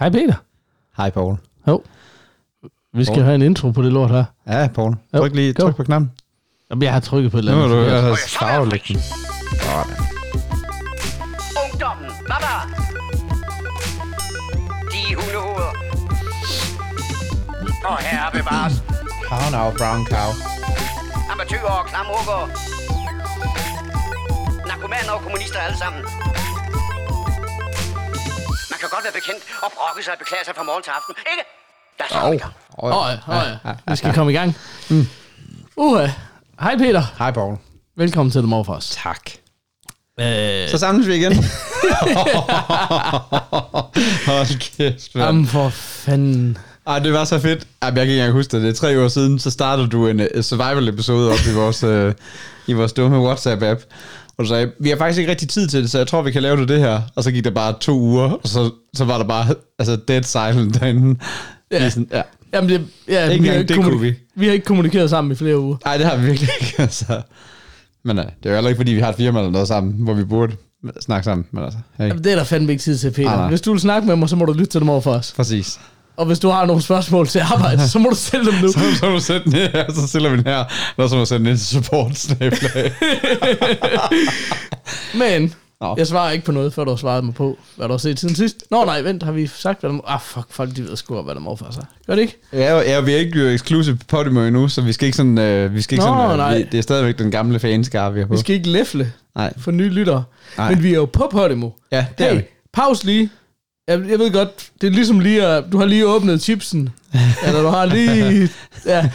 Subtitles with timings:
[0.00, 0.34] Hej Peter.
[0.96, 1.36] Hej, Paul.
[1.68, 1.82] Jo.
[2.92, 3.24] Vi skal Poul.
[3.24, 4.24] have en intro på det lort her.
[4.46, 4.96] Ja, Paul.
[5.16, 6.10] Tryk lige tryk på knappen.
[6.70, 7.78] Jamen, jeg har trykket på et Nu eller andet.
[7.78, 8.02] du forkert.
[8.04, 8.96] have farvelægge den.
[11.62, 12.54] Ungdommen, baba!
[14.92, 15.72] De hundehoveder.
[17.90, 18.74] Og her bevares
[19.28, 20.30] Cow now, brown cow.
[21.32, 22.40] amatører og klamrukker.
[24.68, 26.02] Narkomaner og kommunister alle sammen.
[28.90, 31.42] Godt være bekendt og brokke sig og beklage sig fra morgen til aften, ikke?
[31.98, 32.52] Lad os komme i gang.
[32.78, 33.72] Oh, Åh, oh, ja.
[33.90, 34.56] Vi skal komme i gang.
[34.90, 35.06] Mm.
[35.76, 36.08] Uh,
[36.60, 37.02] hej Peter.
[37.18, 37.56] Hej, Paul.
[37.96, 38.90] Velkommen til The Morfars.
[39.02, 39.20] Tak.
[40.20, 41.32] Øh, Så samles vi igen.
[44.26, 45.26] Hold kæft, mand.
[45.26, 46.58] jamen for fanden.
[46.86, 47.66] Ej, det var så fedt.
[47.82, 48.62] Ej, jeg kan ikke engang huske det.
[48.62, 52.12] Det er tre år siden, så startede du en uh, survival-episode op i vores, uh,
[52.66, 53.80] i vores dumme WhatsApp-app.
[54.40, 56.42] Du sagde, vi har faktisk ikke rigtig tid til det, så jeg tror, vi kan
[56.42, 57.00] lave det, det her.
[57.16, 59.46] Og så gik der bare to uger, og så, så var der bare
[59.78, 61.20] altså, dead silent derinde.
[61.72, 61.90] Ja.
[61.90, 62.22] Sådan, ja.
[62.54, 64.14] Jamen, det, ja, Ikke vi, har ikke det kommunik- vi.
[64.36, 65.76] vi har ikke kommunikeret sammen i flere uger.
[65.84, 66.74] Nej, det har vi virkelig ikke.
[66.82, 67.22] Altså.
[68.04, 69.94] Men uh, det er jo heller ikke, fordi vi har et firma eller noget sammen,
[69.98, 70.56] hvor vi burde
[71.00, 71.46] snakke sammen.
[71.50, 72.08] Men altså, hey.
[72.08, 73.28] Jamen, det er der fandme ikke tid til, Peter.
[73.28, 73.48] Nej, nej.
[73.48, 75.32] Hvis du vil snakke med mig, så må du lytte til The Morfars.
[75.36, 75.80] Præcis.
[76.20, 78.68] Og hvis du har nogle spørgsmål til arbejde, så må du stille dem nu.
[78.72, 80.64] Så, så må du sætte den her, så stiller vi den her.
[80.98, 82.28] Eller så må du sætte den ind til support.
[85.14, 85.94] Men Nå.
[85.98, 88.20] jeg svarer ikke på noget, før du har svaret mig på, hvad du har set
[88.20, 88.64] siden sidst.
[88.70, 89.98] Nå nej, vent, har vi sagt, hvad der.
[90.06, 91.84] Ah, fuck, folk de ved sgu hvad der må for sig.
[92.06, 92.36] Gør det ikke?
[92.52, 95.74] Ja, ja, vi er ikke exclusive på Podimo endnu, så vi skal ikke sådan, øh,
[95.74, 96.56] vi skal ikke Nå, sådan, øh, nej.
[96.58, 98.34] Vi, det er stadigvæk den gamle fanskare, vi har på.
[98.34, 100.24] Vi skal ikke læfle Nej, for nye lyttere.
[100.58, 100.70] Nej.
[100.74, 101.70] Men vi er jo på Podimo.
[101.92, 102.44] ja, det er Hey, vi.
[102.72, 103.30] pause lige.
[103.90, 106.88] Jeg, jeg ved godt, det er ligesom lige at, du har lige åbnet chipsen.
[107.46, 108.48] eller du har lige...
[108.86, 109.10] Ja.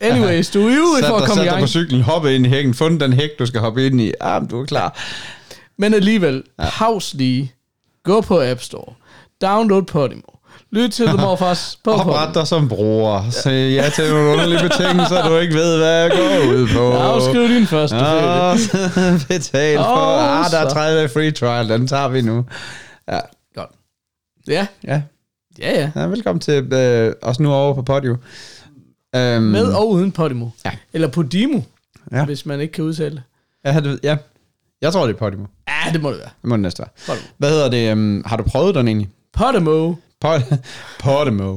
[0.00, 1.62] Anyways, du er Sat for at dig, komme i sat dig gang.
[1.62, 4.12] på cyklen, hoppe ind i hækken, fund den hæk, du skal hoppe ind i.
[4.20, 4.98] Ah, du er klar.
[5.78, 7.52] Men alligevel, pause lige.
[8.04, 8.92] Gå på App Store.
[9.42, 10.22] Download Podimo.
[10.72, 13.24] Lyt til The Morfars på Opret dig som bror.
[13.30, 16.92] Sig ja til nogle underlige betingelser, du ikke ved, hvad jeg går ud på.
[16.92, 17.94] Afskriv din første.
[17.96, 18.56] Og
[19.28, 20.18] betal for.
[20.18, 20.74] Ah, der er så.
[20.74, 22.44] 30 free trial, den tager vi nu.
[23.12, 23.18] Ja.
[24.48, 25.02] Ja, ja.
[25.58, 25.90] ja, ja.
[25.96, 28.12] ja velkommen til øh, os nu over på Podio.
[29.16, 30.46] Um, Med og uden Podimo.
[30.64, 30.70] Ja.
[30.92, 31.60] Eller Podimo,
[32.12, 32.24] Ja.
[32.24, 33.22] hvis man ikke kan udtale det.
[33.64, 34.16] Ja, det, ja.
[34.82, 35.44] Jeg tror, det er Podimo.
[35.68, 36.28] Ja, det må det være.
[36.42, 36.88] Det må det næste være.
[37.06, 37.26] Podimo.
[37.38, 37.92] Hvad hedder det?
[37.92, 39.08] Um, har du prøvet den egentlig?
[39.32, 39.94] Podimo.
[40.20, 40.40] Pod,
[41.00, 41.56] Podimo.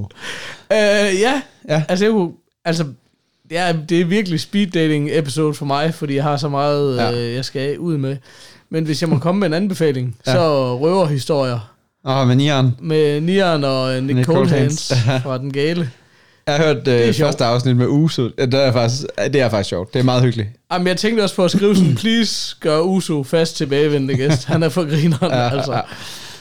[0.71, 1.41] Øh, ja.
[1.69, 1.83] Ja.
[1.89, 2.31] Altså, jeg kunne,
[2.65, 2.85] altså
[3.49, 6.97] det, er, det er virkelig speed dating episode for mig, fordi jeg har så meget,
[6.97, 7.09] Ja.
[7.09, 7.17] ja.
[7.27, 8.17] øh, jeg skal ud med.
[8.69, 10.31] Men hvis jeg må komme med en anbefaling, Ja.
[10.31, 10.37] ja.
[10.37, 11.72] så røverhistorier
[12.05, 12.71] Åh, oh, men Ian.
[12.81, 14.87] med Nian og Nick, Nick Nick Coldhands.
[14.87, 15.89] Coldhands fra Den Gale.
[16.47, 17.27] Jeg har hørt sjovt.
[17.27, 18.29] første afsnit med Uso.
[18.37, 19.03] Ja, Det er, faktisk,
[19.33, 19.93] det er faktisk sjovt.
[19.93, 20.49] Det er meget hyggeligt.
[20.73, 24.45] Jamen, jeg tænkte også på at skrive sådan, please gør Uso fast tilbagevendende gæst.
[24.45, 25.73] Han er for grineren, Ja, altså.
[25.73, 25.79] ja.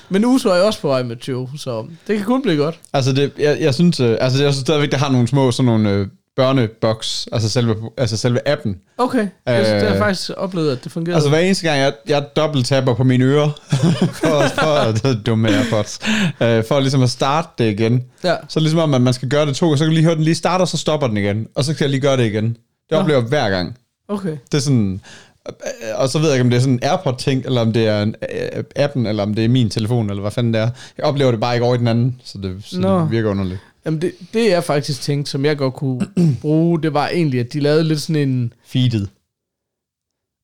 [0.08, 2.78] Men Uso er jo også på vej med 20, så det kan kun blive godt.
[2.92, 5.66] Altså, det, jeg, jeg synes, øh, altså, jeg synes stadigvæk, det har nogle små sådan
[5.66, 6.06] nogle øh,
[6.36, 8.76] børneboks, altså selve, altså selve appen.
[8.98, 11.14] Okay, øh, det har jeg Øh, faktisk oplevet, at det fungerede.
[11.16, 13.48] Altså hver eneste gang, jeg, jeg dobbelt-tapper på mine ører,
[14.22, 15.98] for, for det er dumme AirPods,
[16.40, 18.04] øh, for ligesom at starte det igen.
[18.24, 18.34] ja.
[18.48, 20.14] Så ligesom om, at man skal gøre det to gange, så kan du lige høre
[20.14, 21.46] den lige starte, og så stopper den igen.
[21.54, 22.44] Og så skal jeg lige gøre det igen.
[22.48, 22.56] Det
[22.90, 22.96] Nå.
[22.96, 23.78] oplever jeg hver gang.
[24.08, 24.36] Okay.
[24.52, 25.00] Det er sådan...
[25.48, 25.54] øh,
[25.94, 28.02] Og så ved jeg ikke, om det er sådan en AirPod-ting, eller om det er
[28.02, 28.14] en,
[28.56, 30.70] øh, appen, eller om det er min telefon, eller hvad fanden det er.
[30.98, 33.00] Jeg oplever det bare ikke over i den anden, så det, så Nå.
[33.00, 33.60] det virker underligt.
[33.86, 36.06] Jamen det, det jeg faktisk tænkte, som jeg godt kunne
[36.42, 38.52] bruge, det var egentlig, at de lavede lidt sådan en...
[38.66, 39.08] Feedet.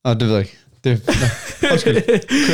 [0.05, 0.59] Og det ved jeg ikke.
[0.85, 1.03] Det,
[1.63, 2.03] nå, undskyld.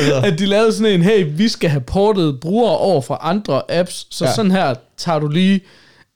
[0.04, 0.26] Videre.
[0.32, 4.06] At de lavede sådan en, hey, vi skal have portet brugere over fra andre apps,
[4.10, 4.32] så Ja.
[4.34, 5.60] sådan her tager du lige...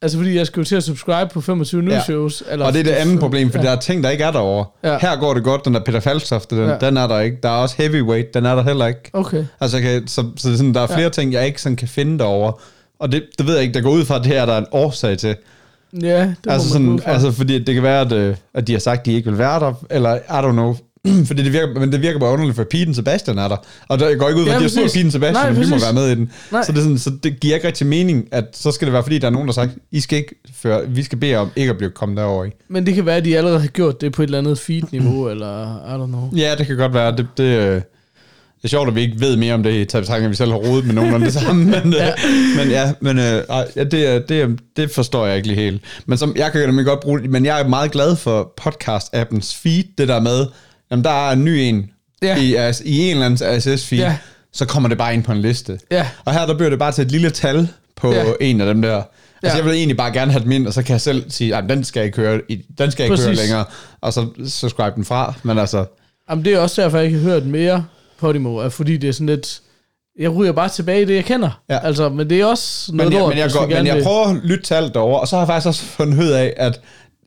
[0.03, 2.03] Altså fordi jeg skal jo til at subscribe på 25 news Ja.
[2.03, 2.43] shows.
[2.51, 3.65] Eller Og det er det andet problem, for ja.
[3.65, 4.65] der er ting, der ikke er derovre.
[4.84, 4.99] Ja.
[4.99, 6.78] Her går det godt, den der Peter Falstoft, den, Ja.
[6.78, 7.37] den er der ikke.
[7.43, 9.01] Der er også Heavyweight, den er der heller ikke.
[9.12, 9.45] Okay.
[9.61, 11.09] Altså, kan, så, så sådan, der er flere ja.
[11.09, 12.53] ting, jeg ikke sådan kan finde derovre.
[12.98, 14.59] Og det, det ved jeg ikke, der går ud fra, at det her der er
[14.59, 15.36] en årsag til.
[16.03, 18.98] Ja, det altså, sådan, altså, fordi det kan være, at, øh, at de har sagt,
[19.00, 20.76] at de ikke vil være der, eller I don't know.
[21.28, 23.56] fordi det virker, men det virker bare underligt, for Peten Sebastian er der.
[23.88, 24.92] Og der går ikke ud fra, Ja, at de har spurgt.
[24.92, 26.32] Peten Sebastian, Nej, om de må være med i den.
[26.53, 26.64] Nej.
[26.64, 29.03] Så det, er sådan, så det giver ikke rigtig mening, at så skal det være,
[29.03, 31.48] fordi der er nogen, der har sagt, I skal ikke føre, vi skal bede om
[31.56, 32.51] ikke at blive kommet derover i.
[32.68, 35.28] Men det kan være, at de allerede har gjort det på et eller andet feed-niveau,
[35.28, 36.30] eller I don't know.
[36.36, 37.16] Ja, det kan godt være.
[37.16, 37.80] Det, det, øh,
[38.59, 40.51] det er sjovt, at vi ikke ved mere om det i betragtning, at vi selv
[40.51, 41.65] har rodet med nogen om det samme.
[41.65, 42.13] Men ja,
[42.57, 43.43] men, ja, men øh,
[43.77, 45.83] ja, det, det, det forstår jeg ikke lige helt.
[46.07, 49.84] Men som, jeg kan nemlig godt bruge men jeg er meget glad for podcast-appens feed,
[49.99, 50.47] det der med,
[50.91, 51.91] jamen der er en ny en
[52.22, 52.37] Ja.
[52.37, 54.16] i, as, i en eller anden RSS-feed, Ja.
[54.53, 55.78] så kommer det bare ind på en liste.
[55.91, 56.07] Ja.
[56.25, 58.25] Og her der bliver det bare til et lille tal på Ja.
[58.41, 58.95] en af dem der.
[58.97, 59.09] Altså,
[59.43, 59.54] Ja.
[59.57, 61.65] jeg vil egentlig bare gerne have dem ind, og så kan jeg selv sige, at
[61.69, 63.65] den skal jeg køre, i- den skal jeg køre længere,
[64.01, 65.34] og så subscribe den fra.
[65.43, 65.84] Men altså,
[66.31, 67.84] Jamen, det er også derfor, jeg ikke har hørt mere
[68.18, 69.60] Podimo, er fordi det er sådan lidt...
[70.18, 71.60] jeg ryger bare tilbage i det, jeg kender.
[71.70, 71.78] Ja.
[71.86, 74.04] Altså, men det er også noget Men jeg, lort, men, jeg går, men jeg vil-
[74.04, 76.54] prøver at lytte til alt derovre, og så har jeg faktisk også fundet ud af,
[76.56, 76.80] at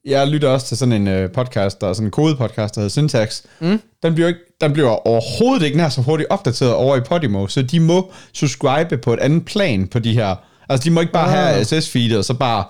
[0.05, 2.91] jeg lytter også til sådan en øh, podcast, der er sådan en kodepodcast, der hedder
[2.91, 3.41] Syntax.
[3.59, 3.81] Mm.
[4.03, 7.61] Den, bliver ikke, den bliver overhovedet ikke nær så hurtigt opdateret over i Podimo, så
[7.61, 10.35] de må subscribe på et andet plan på de her.
[10.69, 11.31] Altså, de må ikke bare Ah.
[11.55, 12.63] have SS-feedet, og så bare,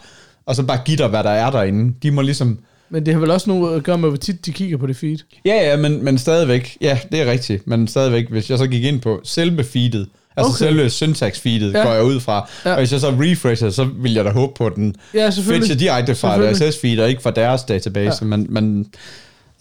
[0.45, 1.93] og så bare give dig, hvad der er derinde.
[2.03, 2.59] De må ligesom...
[2.91, 4.95] Men det har vel også noget at gøre med, hvor tit de kigger på det
[4.95, 5.17] feed.
[5.45, 6.77] Ja, ja, men, men stadigvæk.
[6.81, 7.67] Ja, det er rigtigt.
[7.67, 10.07] Men stadigvæk, hvis jeg så gik ind på selve feedet,
[10.37, 10.65] altså Okay.
[10.65, 11.83] selve syntax-feedet, Ja.
[11.83, 12.49] går jeg ud fra.
[12.65, 12.71] Ja.
[12.71, 15.75] Og hvis jeg så refresher, så vil jeg da håbe på, at den Ja, fetcher
[15.75, 18.17] direkte fra et RSS-feed, og ikke fra deres database.
[18.21, 18.25] Ja.
[18.25, 18.85] Men, men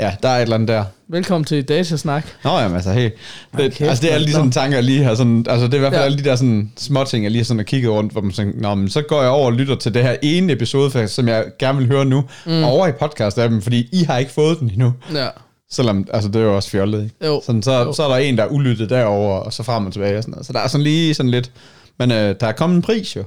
[0.00, 0.84] ja, der er et eller andet der.
[1.08, 2.26] Velkommen til Datasnak.
[2.44, 3.10] Nå jamen, altså, hey.
[3.56, 4.38] Det, kæft, altså, det er alle de mand.
[4.38, 6.04] sådan tanker, jeg lige har sådan, altså det er i hvert fald Ja.
[6.06, 8.74] alle de der sådan små ting, jeg lige sådan kigget rundt, hvor man sådan, Nå,
[8.74, 11.44] men så går jeg over og lytter til det her ene episode, faktisk, som jeg
[11.58, 12.64] gerne vil høre nu, mm.
[12.64, 14.92] over i podcast af dem, fordi I har ikke fået den endnu.
[15.14, 15.28] Ja.
[15.72, 17.26] Selvom, altså det er jo også fjollet, ikke?
[17.26, 17.42] Jo.
[17.46, 17.92] Sådan, så, Jo.
[17.92, 20.32] så er der en, der er ulyttet derover og så frem og tilbage og sådan
[20.32, 20.46] noget.
[20.46, 21.50] Så der er sådan lige sådan lidt,
[21.98, 23.24] men øh, der er kommet en pris jo.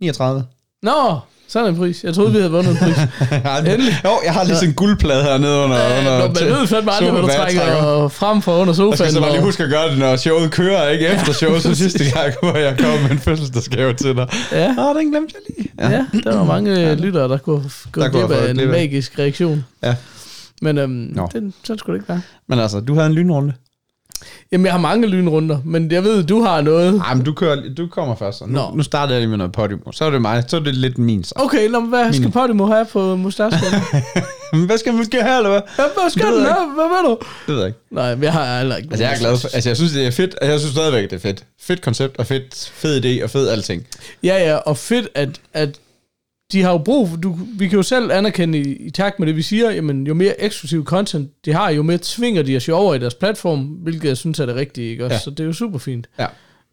[0.00, 0.44] 39.
[0.82, 1.18] Nå,
[1.52, 2.04] sådan en pris.
[2.04, 2.96] Jeg troede, vi havde vundet en pris.
[3.74, 3.94] Endelig.
[4.04, 6.92] jo, jeg har lige sådan en guldplade hernede under, Øh, under Nå, jeg ved fandme
[6.92, 8.96] aldrig, hvad du jeg trækker frem for under sofaen.
[8.96, 11.62] skal så bare lige og- huske at gøre det, når showet kører, ikke efter showet,
[11.62, 14.28] så sidste gang, hvor jeg kom med en fødselsdagsgave til dig.
[14.52, 14.68] Ja.
[14.78, 15.72] Åh, den glemte jeg lige.
[15.80, 17.62] Ja, der var mange lyttere, der kunne
[17.92, 19.64] gå Der kunne glip af en glip magisk reaktion.
[19.82, 19.94] Ja.
[20.62, 21.28] Men øhm, Nå.
[21.32, 22.20] den, sådan skulle det ikke være.
[22.48, 23.52] Men altså, du havde en lynrunde.
[24.52, 26.94] Jamen, jeg har mange lynrunder, men jeg ved, du har noget.
[26.94, 28.38] Nej, men du, kører, du kommer først.
[28.38, 28.70] så Nu, Nå.
[28.74, 29.92] nu starter jeg lige med noget Podimo.
[29.92, 30.44] Så er det mig.
[30.48, 31.34] Så er det lidt min så.
[31.36, 33.60] Okay, nå, men hvad skal Podimo have på mustache?
[34.52, 35.60] Men hvad skal man måske have, eller hvad?
[35.78, 36.72] Ja, hvad skal den have?
[36.74, 37.18] Hvad ved du?
[37.46, 37.78] Det ved jeg ikke.
[37.90, 40.06] Nej, men jeg har heller ikke Altså, jeg er glad for, altså, jeg synes, det
[40.06, 40.34] er fedt.
[40.40, 41.44] Altså, jeg synes stadigvæk, det er fedt.
[41.60, 43.86] Fedt koncept, og fedt, fed idé, og fed alting.
[44.22, 45.78] Ja, ja, og fedt, at, at
[46.52, 49.26] de har jo brug for, du, vi kan jo selv anerkende i, i takt med
[49.28, 52.68] det, vi siger, jamen, jo mere eksklusiv content de har, jo mere tvinger de os
[52.68, 55.14] jo over i deres platform, hvilket jeg synes er det rigtige, ikke også?
[55.14, 55.20] Ja.
[55.20, 56.06] Så det er jo super fint.
[56.18, 56.26] Ja.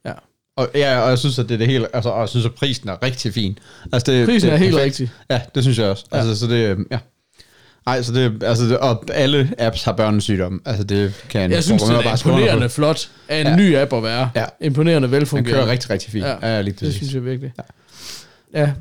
[0.05, 0.13] Ja.
[0.57, 2.53] Og, ja, og jeg synes, at det er det hele, altså, og jeg synes, at
[2.53, 3.57] prisen er rigtig fin.
[3.93, 4.85] Altså, det, Prisen det er helt perfekt.
[4.99, 5.11] rigtig.
[5.29, 6.05] Ja, det synes jeg også.
[6.11, 6.17] Ja.
[6.17, 6.97] Altså, så det, ja.
[7.87, 10.59] Ej, så det, altså, det, og alle apps har børnesygdomme.
[10.65, 12.29] Altså, det kan Jeg synes, det er på.
[12.29, 13.55] imponerende flot af en ja.
[13.55, 14.29] Ny app at være.
[14.35, 14.45] Ja.
[14.61, 15.51] Imponerende Den velfungerende.
[15.51, 16.25] kører rigtig, rigtig fint.
[16.25, 16.47] Ja.
[16.47, 16.95] Ja, lige Det præcis.
[16.95, 17.53] synes jeg virkelig.
[18.53, 18.59] Ja.
[18.61, 18.71] ja.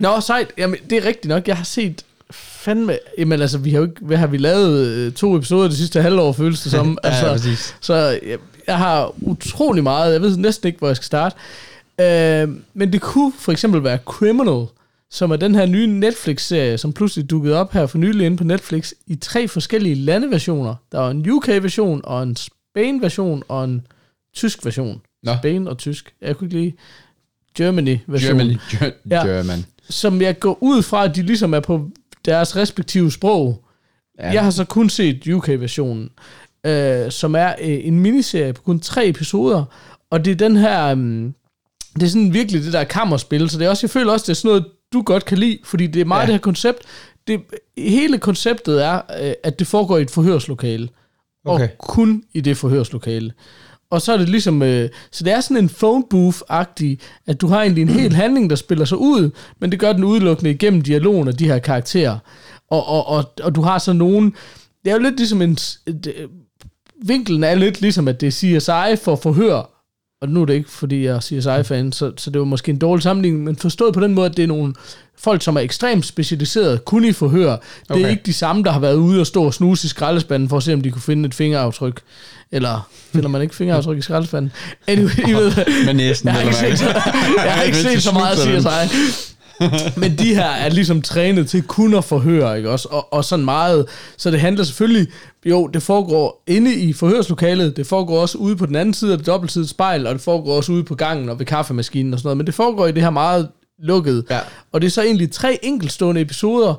[0.00, 0.48] Nå, sejt.
[0.58, 1.48] Jamen, det er rigtigt nok.
[1.48, 2.98] Jeg har set fandme...
[3.18, 4.00] Jamen, altså, vi har jo ikke...
[4.00, 4.86] Hvad har vi lavet?
[4.86, 6.98] øh, To episoder det sidste halvår, føles det som.
[7.04, 7.76] Ja, altså, ja, præcis.
[7.80, 10.12] Så jeg, jeg har utrolig meget.
[10.12, 11.36] Jeg ved næsten ikke, hvor jeg skal starte.
[12.00, 14.66] Øh, men det kunne for eksempel være Criminal,
[15.10, 18.44] som er den her nye Netflix-serie, som pludselig dukkede op her for nylig inde på
[18.44, 20.74] Netflix, i tre forskellige landeversioner.
[20.92, 23.86] Der var en UK-version, og en Spain-version, og en
[24.36, 25.00] tysk version.
[25.22, 25.32] Nå.
[25.38, 26.12] Spain og tysk.
[26.22, 26.72] Jeg kunne ikke lide
[27.56, 28.38] Germany-version.
[28.38, 28.56] Germany.
[28.70, 29.26] Ger- Ja.
[29.26, 29.66] German.
[29.90, 31.90] Som jeg går ud fra, at de ligesom er på
[32.24, 33.64] deres respektive sprog.
[34.18, 34.32] Ja.
[34.32, 36.10] Jeg har så kun set UK-versionen,
[36.66, 39.64] øh, som er øh, en miniserie på kun tre episoder,
[40.10, 41.34] og det er den her, um,
[41.94, 44.30] det er sådan virkelig det der kammerspil, så det er også, jeg føler også, det
[44.30, 46.22] er sådan noget, du godt kan lide, fordi det er meget ja.
[46.22, 46.26] Ja.
[46.26, 46.78] det her koncept,
[47.26, 47.40] det,
[47.78, 50.88] hele konceptet er, øh, at det foregår i et forhørslokale,
[51.44, 51.68] Okay.
[51.68, 53.32] og kun i det forhørslokale.
[53.90, 56.96] Og så er det ligesom, øh, så det er sådan en phone booth-agtig,
[57.26, 59.30] at du har egentlig en hel handling, der spiller sig ud,
[59.60, 62.18] men det gør den udelukkende igennem dialogen af de her karakterer.
[62.70, 64.34] Og, og, og, og du har så nogen,
[64.84, 66.28] det er jo lidt ligesom en, s- et, øh,
[67.04, 69.77] vinklen er lidt ligesom, at det er CSI for forhør,
[70.22, 72.78] og nu er det ikke, fordi jeg er CSI-fan, så, så det var måske en
[72.78, 74.74] dårlig sammenligning, men forstået på den måde, at det er nogle
[75.18, 77.50] folk, som er ekstremt specialiseret, kun i forhør.
[77.50, 77.58] Det
[77.90, 78.10] er Okay.
[78.10, 80.62] ikke de samme, der har været ude og stå og snuse i skraldespanden, for at
[80.62, 82.00] se, om de kunne finde et fingeraftryk.
[82.52, 84.52] Eller finder man ikke fingeraftryk i skraldespanden?
[84.86, 85.52] Anyway, I ved,
[85.84, 87.02] Med næsen, jeg har ikke set, hvad?
[87.44, 88.38] jeg har ikke set så meget.
[88.38, 89.27] CSI.
[90.00, 92.88] Men de her er ligesom trænet til kun at forhøre, ikke også?
[92.90, 93.86] Og, og sådan meget,
[94.16, 95.06] så det handler selvfølgelig,
[95.46, 99.18] jo, det foregår inde i forhørslokalet, det foregår også ude på den anden side af
[99.18, 102.26] det dobbeltsidede spejl, og det foregår også ude på gangen og ved kaffemaskinen og sådan
[102.26, 103.48] noget, men det foregår i det her meget
[103.78, 104.24] lukkede.
[104.30, 104.40] Ja.
[104.72, 106.74] Og det er så egentlig tre enkeltstående episoder,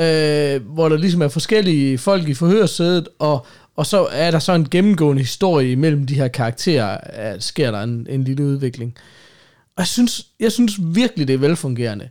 [0.00, 4.52] øh, hvor der ligesom er forskellige folk i forhørssædet, og, og så er der så
[4.52, 8.94] en gennemgående historie mellem de her karakterer, at sker der en, en lille udvikling.
[9.78, 12.08] Og jeg synes, jeg synes virkelig, det er velfungerende.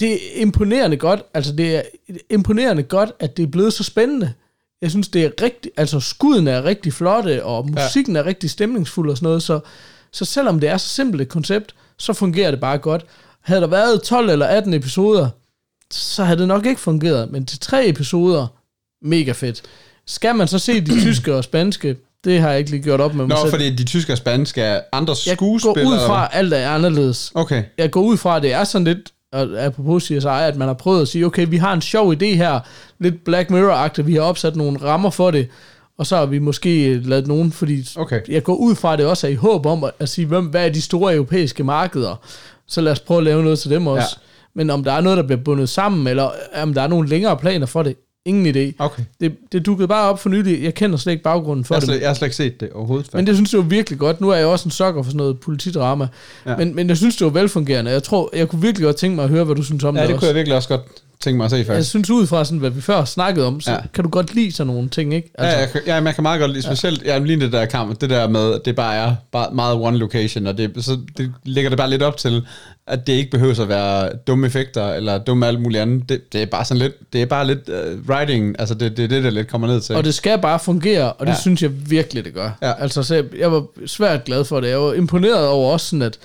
[0.00, 1.82] Det er imponerende godt, altså det er
[2.30, 4.32] imponerende godt, at det er blevet så spændende.
[4.82, 8.22] Jeg synes, det er rigtig, altså skuden er rigtig flotte, og musikken ja.
[8.22, 9.60] er rigtig stemningsfuld og sådan noget, så,
[10.12, 13.06] så selvom det er så simpelt et koncept, så fungerer det bare godt.
[13.40, 15.28] Havde der været 12 eller 18 episoder,
[15.90, 18.46] så havde det nok ikke fungeret, men til tre episoder,
[19.02, 19.62] mega fedt.
[20.06, 23.14] Skal man så se de tyske og spanske, det har jeg ikke lige gjort op
[23.14, 23.50] med mig Nå, selv.
[23.50, 25.94] fordi de tyske og spanske er andre jeg går skuespillere.
[25.94, 27.62] ud fra, at alt er anderledes Okay.
[27.78, 28.98] jeg går ud fra, at det er sådan lidt,
[29.32, 32.24] og apropos CSI, at man har prøvet at sige, okay, vi har en sjov idé
[32.24, 32.60] her,
[33.00, 35.48] lidt Black Mirror-agtigt, vi har opsat nogle rammer for det,
[35.98, 38.20] og så har vi måske lavet nogen, fordi Okay.
[38.28, 40.44] jeg går ud fra, at det også er i håb om at, at sige, hvem,
[40.44, 42.20] hvad er de store europæiske markeder,
[42.68, 44.16] så lad os prøve at lave noget til dem også.
[44.20, 44.26] Ja.
[44.54, 46.30] Men om der er noget, der bliver bundet sammen, eller
[46.62, 48.72] om der er nogle længere planer for det, ingen idé.
[48.78, 49.02] Okay.
[49.20, 50.62] Det, det dukkede bare op for nylig.
[50.62, 51.88] Jeg kender slet ikke baggrunden for Jeg har, det.
[51.88, 53.14] slet, jeg har slet ikke set det overhovedet.
[53.14, 54.20] Men det synes jeg var virkelig godt.
[54.20, 56.08] Nu er jeg også en sokker for sådan noget politidrama.
[56.46, 56.50] Ja.
[56.50, 56.56] Ja.
[56.56, 57.90] Men, men jeg synes, det var velfungerende.
[57.90, 60.00] Jeg tror, jeg kunne virkelig godt tænke mig at høre, hvad du synes om ja,
[60.02, 60.20] det, det også.
[60.20, 60.82] kunne jeg virkelig også godt
[61.26, 61.90] tænke mig at se, Jeg faktisk.
[61.90, 63.76] synes ud fra, sådan, hvad vi før snakkede om, så Ja.
[63.76, 63.82] ja.
[63.94, 65.30] kan du godt lide sådan nogle ting, ikke?
[65.38, 67.18] Altså, ja, jeg, kan- ja, man kan meget godt lide, specielt ja.
[67.18, 70.58] lige det der kamp, det der med, det bare er bare meget one location, og
[70.58, 72.42] det, så det ligger det bare lidt op til,
[72.86, 76.08] at det ikke behøver at være dumme effekter, eller dumme alt muligt andet.
[76.08, 79.04] Det, det er bare sådan lidt, det er bare lidt uh, writing, altså det, det
[79.04, 79.96] er det, der lidt kommer ned til.
[79.96, 81.36] Og det skal bare fungere, og det Ja.
[81.36, 81.40] ja.
[81.40, 82.50] synes jeg virkelig, det gør.
[82.62, 82.72] Ja.
[82.82, 84.68] Altså, så jeg, jeg var svært glad for det.
[84.68, 86.18] Jeg var imponeret over også sådan, at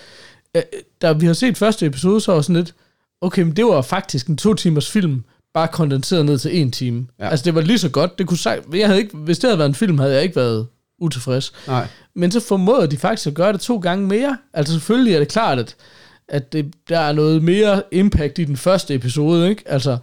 [0.56, 0.62] øh,
[1.02, 2.74] da vi har set første episode, så var sådan lidt,
[3.22, 5.24] okay, men det var faktisk en to timers film,
[5.54, 7.08] bare kondenseret ned til en time.
[7.20, 7.30] Ja.
[7.30, 8.18] Altså, det var lige så godt.
[8.20, 10.36] Det kunne sagt, jeg havde ikke, hvis det havde været en film, havde jeg ikke
[10.36, 10.68] været
[11.00, 11.54] utilfreds.
[11.68, 11.88] Nej.
[12.16, 14.38] Men så formåede de faktisk at gøre det to gange mere.
[14.54, 15.76] Altså selvfølgelig er det klart, at,
[16.28, 19.64] at det, der er noget mere impact i den første episode, ikke?
[19.66, 19.98] Altså,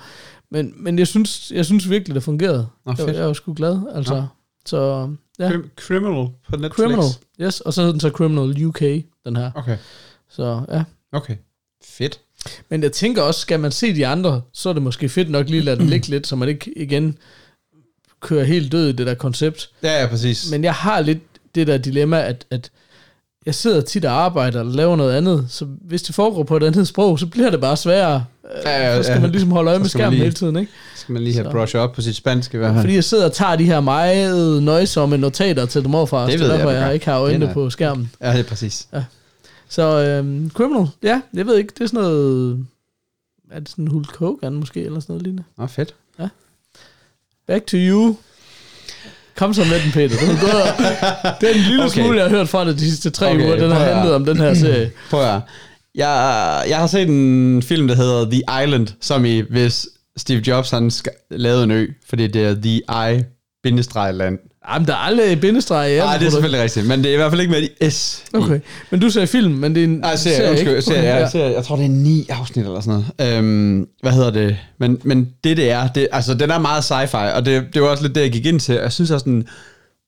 [0.51, 2.67] men, men jeg, synes, jeg synes virkelig, det fungerede.
[2.87, 3.17] Nå, jeg, fedt.
[3.17, 4.15] jeg var sgu glad, altså.
[4.15, 4.23] Nå.
[4.67, 5.51] Så, ja.
[5.51, 6.77] Crim- Criminal på Netflix.
[6.77, 7.05] Criminal,
[7.41, 7.61] yes.
[7.61, 8.81] Og så hed den så Criminal UK,
[9.25, 9.51] den her.
[9.55, 9.77] Okay,
[10.31, 10.85] Så, ja.
[11.13, 11.37] okay.
[11.85, 12.21] Fedt.
[12.69, 15.49] Men jeg tænker også, skal man se de andre, så er det måske fedt nok
[15.49, 17.17] lige at lade den ligge lidt, så man ikke igen
[18.21, 19.69] kører helt død i det der koncept.
[19.83, 20.51] Ja, ja, præcis.
[20.51, 21.19] Men jeg har lidt
[21.55, 22.71] det der dilemma, at, at
[23.47, 26.63] jeg sidder tit og arbejder og laver noget andet, så hvis det foregår på et
[26.63, 28.25] andet sprog, så bliver det bare sværere.
[28.65, 29.21] Ja, ja, så skal ja.
[29.21, 30.73] man ligesom holde øje Så med skærmen lige- hele tiden, ikke?
[30.97, 31.51] skal man lige have Så.
[31.51, 32.81] brush op på sit spansk i hvert fald.
[32.83, 36.39] Fordi jeg sidder og tager de her meget nøjsomme notater til dem overfra, Det så
[36.39, 36.91] ved jeg, derfor du jeg gør.
[36.93, 38.11] ikke har øjnene på skærmen.
[38.23, 38.89] Ja, det er præcis.
[39.69, 42.67] Så øhm, Criminal, ja, jeg ved ikke, det er sådan noget...
[43.51, 45.45] Er det sådan Hulk Hogan måske, eller sådan noget lignende?
[45.59, 45.95] Nå, fedt.
[47.47, 48.17] Back to you.
[49.37, 50.17] Kom så med den, Peter.
[50.21, 52.03] Du har gået, det er en lille Okay.
[52.03, 53.57] smule, jeg har hørt fra dig de sidste tre Okay, uger.
[53.57, 54.93] Den har handlet om den her serie.
[55.11, 55.41] Prøv at
[55.95, 60.71] jeg, jeg har set en film, der hedder The Island, som i, hvis Steve Jobs
[60.71, 60.91] han
[61.31, 62.77] lavede en ø, fordi det er The
[64.11, 64.39] I-land.
[64.73, 67.17] Jamen, der er aldrig bindestreg i Nej, det er selvfølgelig rigtigt, men det er i
[67.17, 68.25] hvert fald ikke med i S.
[68.35, 68.61] Okay,
[68.91, 70.83] men du sagde film, men det er en Nej, serie, undskyld, ikke?
[70.83, 71.31] serie, Okay, ja.
[71.31, 73.39] serie, jeg tror, det er ni afsnit eller sådan noget.
[73.39, 74.57] Øhm, hvad hedder det?
[74.81, 77.89] Men, men det, det er, det, altså, den er meget sci-fi, og det, det var
[77.89, 78.75] også lidt det, jeg gik ind til.
[78.75, 79.45] Jeg synes også, den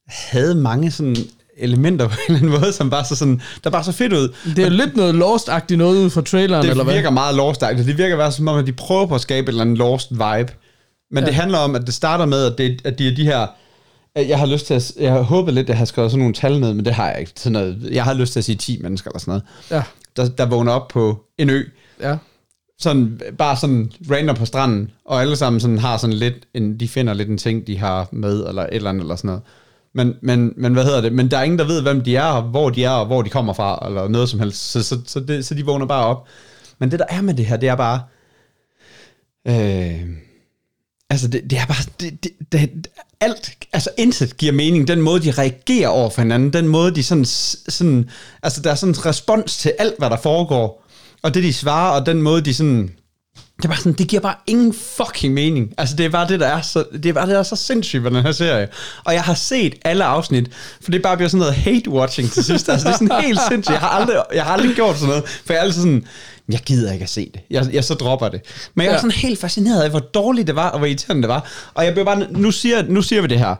[0.08, 1.16] havde mange sådan
[1.58, 4.28] elementer på en eller anden måde, som bare så sådan, der bare så fedt ud.
[4.56, 6.94] Det er jo lidt noget Lost-agtigt noget ud fra traileren, Det eller hvad?
[6.94, 7.86] virker meget lost -agtigt.
[7.86, 10.10] Det virker bare som om, at de prøver på at skabe et eller andet lost
[10.10, 10.52] vibe.
[11.10, 11.26] Men ja.
[11.26, 13.46] det handler om, at det starter med, at, det, at de er de her...
[14.14, 14.92] at Jeg har lyst til at...
[15.00, 17.10] Jeg har håbet lidt, at jeg har skrevet sådan nogle tal ned, men det har
[17.10, 17.32] jeg ikke.
[17.36, 19.42] Sådan noget, jeg har lyst til at sige 10 mennesker eller sådan noget.
[19.70, 19.82] Ja,
[20.16, 21.62] Der, der vågner op på en ø,
[22.00, 22.16] ja.
[22.78, 26.88] sådan, bare sådan random på stranden, og alle sammen sådan har sådan lidt, en, de
[26.88, 29.42] finder lidt en ting, de har med, eller et eller andet, eller sådan noget.
[29.94, 31.12] Men, men, men hvad hedder det?
[31.12, 33.30] Men der er ingen, der ved, hvem de er, hvor de er, og hvor de
[33.30, 34.70] kommer fra, eller noget som helst.
[34.70, 36.26] Så, så, så, det, så de vågner bare op.
[36.78, 38.00] Men det, der er med det her, det er bare...
[39.48, 40.08] Øh,
[41.10, 41.84] altså, det, det er bare...
[42.00, 42.88] Det, det, det,
[43.20, 44.88] alt, altså intet giver mening.
[44.88, 47.24] Den måde, de reagerer over for hinanden, den måde, de sådan...
[47.24, 48.10] sådan
[48.42, 50.84] altså, der er sådan en respons til alt, hvad der foregår.
[51.22, 52.90] Og det, de svarer, og den måde, de sådan...
[53.62, 55.72] Det er bare sådan, det giver bare ingen fucking mening.
[55.78, 57.56] Altså, det er bare det, der er så, det er bare det, der er så
[57.56, 58.68] sindssygt ved den her serie.
[59.04, 60.50] Og jeg har set alle afsnit,
[60.84, 62.68] for det bare bliver sådan noget hate-watching til sidst.
[62.68, 63.72] Altså, det er sådan helt sindssygt.
[63.72, 66.04] Jeg har aldrig, jeg har aldrig gjort sådan noget, for jeg er altid sådan,
[66.48, 67.40] jeg gider ikke at se det.
[67.50, 68.40] Jeg, jeg så dropper det.
[68.74, 68.98] Men jeg er Ja.
[69.00, 71.50] sådan helt fascineret af, hvor dårligt det var, og hvor irriterende det var.
[71.74, 73.54] Og jeg bliver bare, nu siger, nu siger vi det her.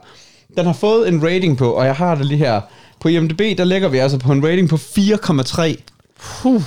[0.57, 2.61] Den har fået en rating på, og jeg har det lige her.
[3.01, 5.75] På IMDb, der lægger vi altså på en rating på 4,3.
[6.41, 6.61] Puh.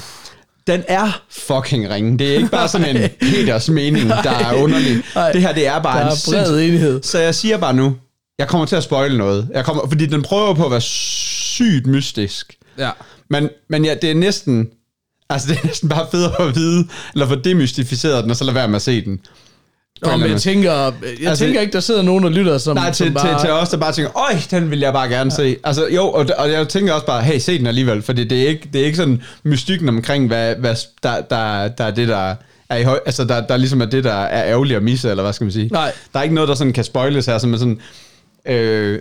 [0.66, 2.18] Den er fucking ringe.
[2.18, 5.02] Det er ikke bare sådan en Peters mening, der er underlig.
[5.33, 7.02] Det her, det er bare Der en er bred sindssyg- enighed.
[7.02, 7.97] Så jeg siger bare nu,
[8.38, 9.49] jeg kommer til at spoile noget.
[9.54, 12.54] Jeg kommer, fordi den prøver på at være sygt mystisk.
[12.78, 12.90] Ja.
[13.30, 14.68] Men, men ja, det er næsten...
[15.30, 18.54] Altså, det er næsten bare federe at vide, eller få demystificeret den, og så lade
[18.54, 19.21] være med at se den.
[20.03, 20.93] Nå, men jeg tænker, jeg
[21.29, 23.39] Altså- tænker ikke, der sidder nogen og lytter, som, Nej, til, som bare...
[23.39, 25.37] til, til os, der bare tænker, øj, den vil jeg bare gerne ja.
[25.37, 25.57] se.
[25.65, 28.49] Altså, jo, og, og jeg tænker også bare, hey, se den alligevel, for det er
[28.49, 32.35] ikke, det er ikke sådan mystikken omkring, hvad, hvad der, der, der er det, der
[32.69, 35.23] er i høj, altså, der, der ligesom er det, der er ærgerligt at misse, eller
[35.23, 35.69] hvad skal man sige?
[35.73, 35.93] Nej.
[36.13, 37.81] Der er ikke noget, der sådan kan spoiles her, som er sådan,
[38.49, 38.99] øh,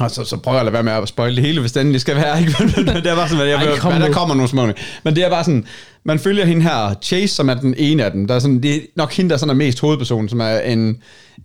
[0.00, 1.80] og så, så prøver jeg at lade være med at spoile det hele, hvis det
[1.80, 2.52] endelig skal være, ikke?
[2.76, 4.66] Men det er bare sådan, at jeg, Ej, kom men der kommer nogle små.
[5.04, 5.64] Men det er bare sådan,
[6.04, 8.26] man følger hende her, Chase, som er den ene af dem.
[8.26, 10.96] Der er sådan, det er nok hende, der sådan er mest hovedperson, som er en,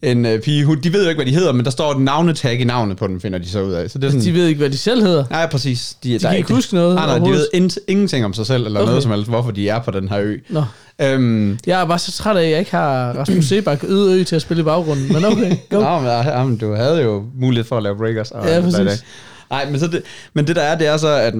[0.01, 0.65] en uh, pige.
[0.65, 2.97] Hun, de ved jo ikke, hvad de hedder, men der står et navnetag i navnet
[2.97, 3.89] på den, finder de så ud af.
[3.89, 5.23] Så det er sådan, De ved ikke, hvad de selv hedder.
[5.29, 5.95] Nej, præcis.
[6.03, 8.65] De, de kan ikke huske noget Nej, nej, de ved in- ingenting om sig selv,
[8.65, 8.79] eller.
[8.79, 8.87] Okay.
[8.89, 10.37] noget som helst, hvorfor de er på den her ø.
[10.49, 10.63] Nå.
[11.01, 14.23] Øhm, Jeg er bare så træt af, at jeg ikke har Rasmus Sebak øde ø
[14.23, 15.13] til at spille i baggrunden.
[15.13, 15.79] Men okay, go.
[15.81, 18.31] Nå, men, du havde jo mulighed for at lave breakers.
[18.31, 19.03] Og Ja, præcis.
[19.49, 20.01] Nej, men, så det,
[20.33, 21.33] men det der er, det er så, at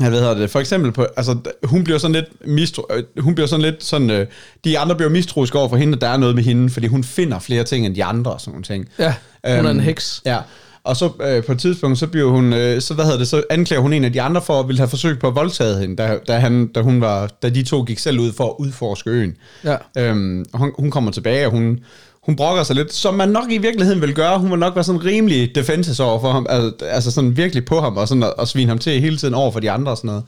[0.00, 3.46] jeg ved det, for eksempel på, altså, hun bliver sådan lidt mistro, øh, hun bliver
[3.46, 4.26] sådan lidt sådan, øh,
[4.64, 7.04] de andre bliver mistroiske over for hende, at der er noget med hende, fordi hun
[7.04, 8.88] finder flere ting end de andre og sådan nogle ting.
[8.98, 9.14] Ja,
[9.56, 10.22] hun er en Øhm, heks.
[10.26, 10.38] Ja,
[10.84, 13.42] og så øh, på et tidspunkt, så bliver hun, øh, så hvad hedder det, så
[13.50, 15.96] anklager hun en af de andre for at ville have forsøgt på at voldtage hende,
[15.96, 19.10] da, da, han, da, hun var, da de to gik selv ud for at udforske
[19.10, 19.36] øen.
[19.64, 19.76] Ja.
[19.98, 21.78] Øhm, og hun, hun kommer tilbage, og hun,
[22.22, 24.38] hun brokker sig lidt, som man nok i virkeligheden vil gøre.
[24.38, 27.80] Hun vil nok være sådan rimelig defensive over for ham, altså, altså sådan virkelig på
[27.80, 29.96] ham, og sådan at, at svine ham til hele tiden over for de andre og
[29.96, 30.24] sådan noget.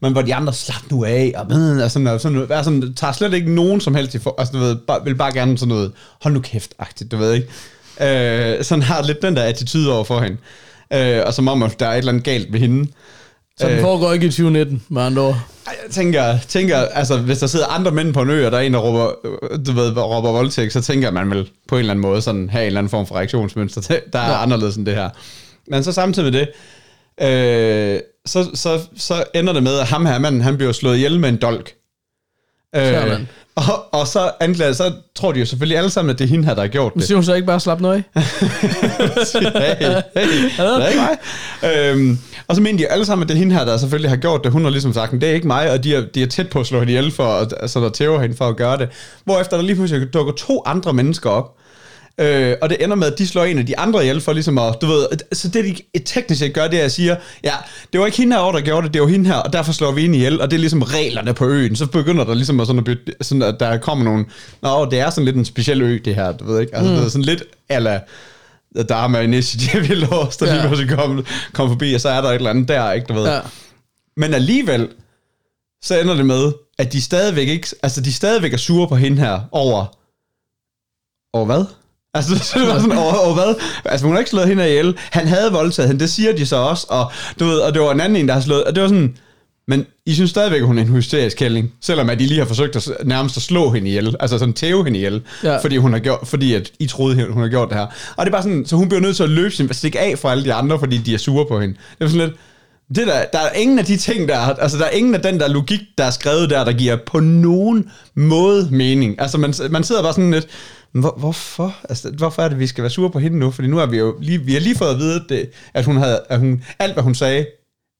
[0.00, 1.46] Men hvor de andre slap nu af, og,
[1.84, 4.52] og sådan, og sådan, og sådan, tager slet ikke nogen som helst i for, altså,
[4.52, 5.92] du ved, bare, vil bare gerne sådan noget,
[6.22, 7.48] hold nu kæft-agtigt, du ved ikke.
[8.00, 10.36] Øh, sådan har lidt den der attitude over for hende.
[10.92, 12.90] Øh, og som om, at der er et eller andet galt med hende.
[13.60, 13.80] Så den Øh.
[13.82, 15.40] foregår ikke i 2019, med andre ord.
[15.66, 18.62] Jeg tænker, tænker, altså hvis der sidder andre mænd på en ø, og der er
[18.62, 19.10] en, der råber,
[19.66, 22.62] du ved, råber voldtægt, så tænker man vel på en eller anden måde sådan, have
[22.62, 23.80] en eller anden form for reaktionsmønster,
[24.12, 24.42] der er Ja.
[24.42, 25.10] anderledes end det her.
[25.70, 26.48] Men så samtidig med det,
[27.94, 31.20] øh, så, så, så ender det med, at ham her manden, han bliver slået ihjel
[31.20, 31.72] med en dolk.
[32.76, 33.20] Øh.
[33.58, 36.44] Og, og så anklager, så tror de jo selvfølgelig alle sammen, at det er hende
[36.44, 37.06] her, der har gjort Men det.
[37.06, 38.22] siger hun så ikke bare slap noget af?
[38.22, 39.86] hey,
[40.16, 41.18] hey, det er ikke mig.
[41.74, 44.16] Øhm, og så mener de alle sammen, at det er hende her, der selvfølgelig har
[44.16, 44.52] gjort det.
[44.52, 46.60] Hun har ligesom sagt, det er ikke mig, og de er, de er tæt på
[46.60, 48.88] at slå hende ihjel for, at, altså der tæver hende for at gøre det.
[49.24, 51.54] Hvorefter der lige pludselig dukker to andre mennesker op,
[52.20, 54.58] Øh, og det ender med, at de slår en af de andre ihjel for ligesom
[54.58, 57.52] at, du ved, så det de teknisk set gør, det er, at jeg siger, ja,
[57.92, 59.92] det var ikke hende herovre, der gjorde det, det var hende her, og derfor slår
[59.92, 61.76] vi hende ihjel, og det er ligesom reglerne på øen.
[61.76, 64.24] Så begynder der ligesom at, sådan at, bytte, sådan at der kommer nogle,
[64.62, 66.96] nå, det er sådan lidt en speciel ø, det her, du ved ikke, altså mm.
[66.96, 68.00] det er sådan lidt, ala,
[68.88, 70.52] der er med initiativ i lås, der Ja.
[70.54, 71.22] lige pludselig kommer
[71.52, 73.26] kom forbi, og så er der et eller andet der, ikke, du ved.
[73.26, 73.40] Ja.
[74.16, 74.88] Men alligevel,
[75.82, 79.18] så ender det med, at de stadigvæk ikke, altså de stadigvæk er sure på hende
[79.18, 79.86] her over,
[81.32, 81.64] over hvad?
[82.14, 83.54] Altså, det var sådan, over, over hvad?
[83.84, 84.94] Altså, hun har ikke slået hende ihjel.
[85.10, 87.92] Han havde voldtaget hende, det siger de så også, og, du ved, og det var
[87.92, 89.16] en anden en, der har slået, og det var sådan,
[89.68, 92.76] men I synes stadigvæk, hun er en hysterisk kælling, selvom at I lige har forsøgt
[92.76, 95.56] at, nærmest at slå hende ihjel, altså sådan tæve hende ihjel, Ja.
[95.58, 97.86] fordi, hun har gjort, fordi at I troede, hun har gjort det her.
[98.16, 100.18] Og det er bare sådan, så hun bliver nødt til at løbe sin, stikke af
[100.18, 101.74] fra alle de andre, fordi de er sure på hende.
[101.98, 102.38] Det er sådan lidt,
[102.94, 105.22] det der, der er ingen af de ting, der er, altså der er ingen af
[105.22, 109.20] den der logik, der er skrevet der, der giver på nogen måde mening.
[109.20, 110.46] Altså man, man sidder bare sådan lidt,
[110.92, 111.74] hvor, hvorfor?
[111.88, 113.50] Altså, hvorfor er det, vi skal være sure på hende nu?
[113.50, 115.84] Fordi nu har vi jo lige, vi har lige fået at vide, at, det, at,
[115.84, 117.46] hun havde, at hun, alt hvad hun sagde,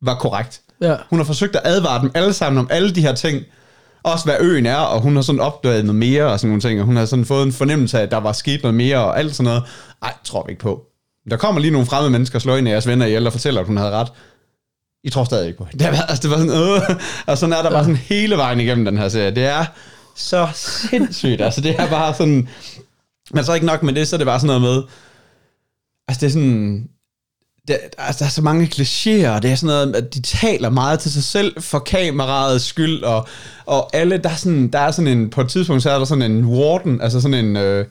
[0.02, 0.60] var korrekt.
[0.80, 0.96] Ja.
[1.10, 3.42] Hun har forsøgt at advare dem alle sammen om alle de her ting,
[4.02, 6.80] også hvad øen er, og hun har sådan opdaget noget mere og sådan nogle ting,
[6.80, 9.18] og hun har sådan fået en fornemmelse af, at der var sket noget mere og
[9.18, 9.62] alt sådan noget.
[10.02, 10.82] Ej, tror vi ikke på.
[11.30, 13.60] Der kommer lige nogle fremmede mennesker og slår ind i jeres venner ihjel og fortæller,
[13.60, 14.08] at hun havde ret.
[15.04, 15.78] I tror stadig ikke på hende.
[15.84, 16.96] Det, var, altså, det var sådan, øh,
[17.26, 19.30] og sådan er der bare sådan hele vejen igennem den her serie.
[19.30, 19.64] Det er
[20.18, 21.40] så sindssygt.
[21.40, 22.48] altså, det er bare sådan...
[23.34, 24.82] Men så ikke nok med det, så er det bare sådan noget med...
[26.08, 26.88] Altså, det er sådan...
[27.68, 30.70] Det, altså, der er så mange klichéer, og det er sådan noget, at de taler
[30.70, 33.28] meget til sig selv for kameraets skyld, og,
[33.66, 36.04] og alle, der er, sådan, der er sådan en, på et tidspunkt, så er der
[36.04, 37.86] sådan en warden, altså sådan en, øh,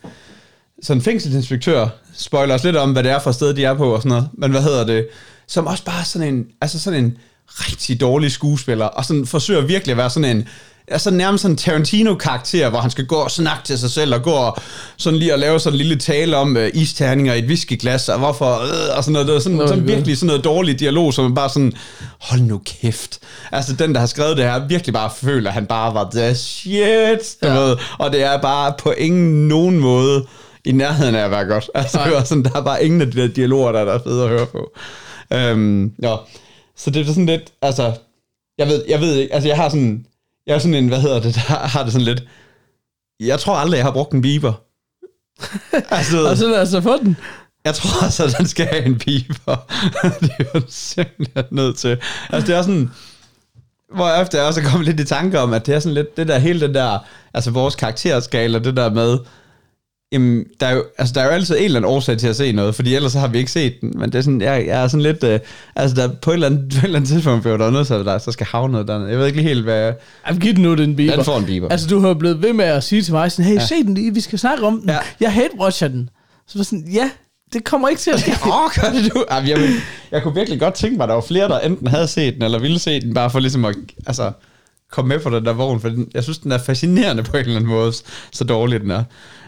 [0.82, 3.94] sådan en fængselsinspektør, spoiler os lidt om, hvad det er for sted, de er på
[3.94, 5.08] og sådan noget, men hvad hedder det,
[5.48, 7.18] som også bare sådan en, altså sådan en
[7.50, 10.48] rigtig dårlig skuespiller, og sådan forsøger virkelig at være sådan en,
[10.88, 14.22] altså nærmest sådan en Tarantino-karakter, hvor han skal gå og snakke til sig selv, og
[14.24, 14.58] gå og
[14.98, 18.20] sådan lige og lave sådan en lille tale om øh, isterninger i et whiskyglas, og
[18.20, 21.14] hvorfor, øh, og sådan noget, det er sådan, Nå, sådan virkelig sådan noget dårlig dialog,
[21.14, 21.74] som man bare sådan,
[22.22, 23.20] hold nu kæft.
[23.52, 26.36] Altså den, der har skrevet det her, virkelig bare føler, at han bare var the
[26.36, 27.54] shit, du Ja.
[27.60, 30.26] ved, og det er bare på ingen nogen måde
[30.66, 31.70] i nærheden af at være godt.
[31.76, 34.00] Altså, det var sådan, der er bare ingen af de der dialoger, der, der er
[34.04, 34.72] fede at høre på.
[35.34, 36.16] Øhm, ja.
[36.78, 37.94] Så det er sådan lidt, altså,
[38.58, 40.06] jeg ved, jeg ved ikke, altså jeg har sådan,
[40.48, 42.24] jeg er sådan en, hvad hedder det, der har det sådan lidt,
[43.20, 44.54] jeg tror aldrig, jeg har brugt en beeper.
[45.98, 47.18] altså, Og så lad os så få den.
[47.66, 49.56] jeg tror altså, at den skal have en piper.
[50.22, 51.98] det er jo simpelthen nødt til.
[52.30, 52.92] Altså, det er sådan...
[53.96, 56.18] Hvor efter jeg også er kommet lidt i tanke om, at det er sådan lidt,
[56.18, 57.00] det der, hele den der,
[57.34, 59.18] altså vores karakterskala, det der med,
[60.12, 62.36] jamen, der er jo, altså, der er jo altid en eller anden årsag til at
[62.36, 64.66] se noget, fordi ellers så har vi ikke set den, men det er sådan, jeg,
[64.68, 65.40] jeg er sådan lidt, øh,
[65.76, 68.04] altså der på et eller andet, på et eller andet tidspunkt, bliver der noget, så
[68.04, 69.10] der så skal havne noget dernede.
[69.10, 69.94] Jeg ved ikke lige helt, hvad
[70.28, 71.16] Jamen, giv den nu den biber.
[71.16, 71.70] den får en biber.
[71.70, 73.66] Altså, du har blevet ved med at sige til mig sådan, hey, ja.
[73.66, 74.90] se den lige, vi skal snakke om den.
[74.90, 74.98] Ja.
[75.20, 76.10] Jeg hate-watcher den.
[76.48, 77.10] Så var sådan, ja,
[77.54, 78.32] det kommer ikke til at ske.
[78.32, 79.26] Åh, gør det du?
[79.32, 79.70] Jamen, jeg,
[80.12, 82.44] jeg kunne virkelig godt tænke mig, at der var flere, der enten havde set den,
[82.44, 83.76] eller ville se den, bare for ligesom at,
[84.08, 84.32] altså,
[84.92, 87.44] komme med på den der vogn, for den, jeg synes, den er fascinerende på en
[87.44, 87.94] eller anden måde,
[88.32, 89.04] så dårlig den er.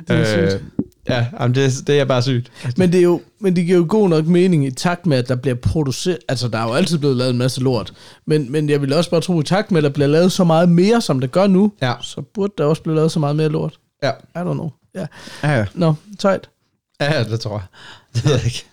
[0.08, 0.64] Det er øh, sygt.
[1.10, 2.52] ja, jamen det, det er bare sygt.
[2.78, 5.28] Men det, er jo, men det giver jo god nok mening i takt med, at
[5.28, 6.18] der bliver produceret...
[6.28, 7.94] Altså, der er jo altid blevet lavet en masse lort.
[8.26, 10.44] Men, men jeg vil også bare tro, i takt med, at der bliver lavet så
[10.44, 11.94] meget mere, som det gør nu, Ja.
[12.02, 13.80] så burde der også blive lavet så meget mere lort.
[14.04, 14.70] Ja, I don't know.
[14.96, 15.06] Ja.
[15.44, 15.66] ja, ja.
[15.74, 16.50] Nå, tight.
[17.02, 17.66] ja det tror jeg.
[18.16, 18.66] Det ved jeg ikke.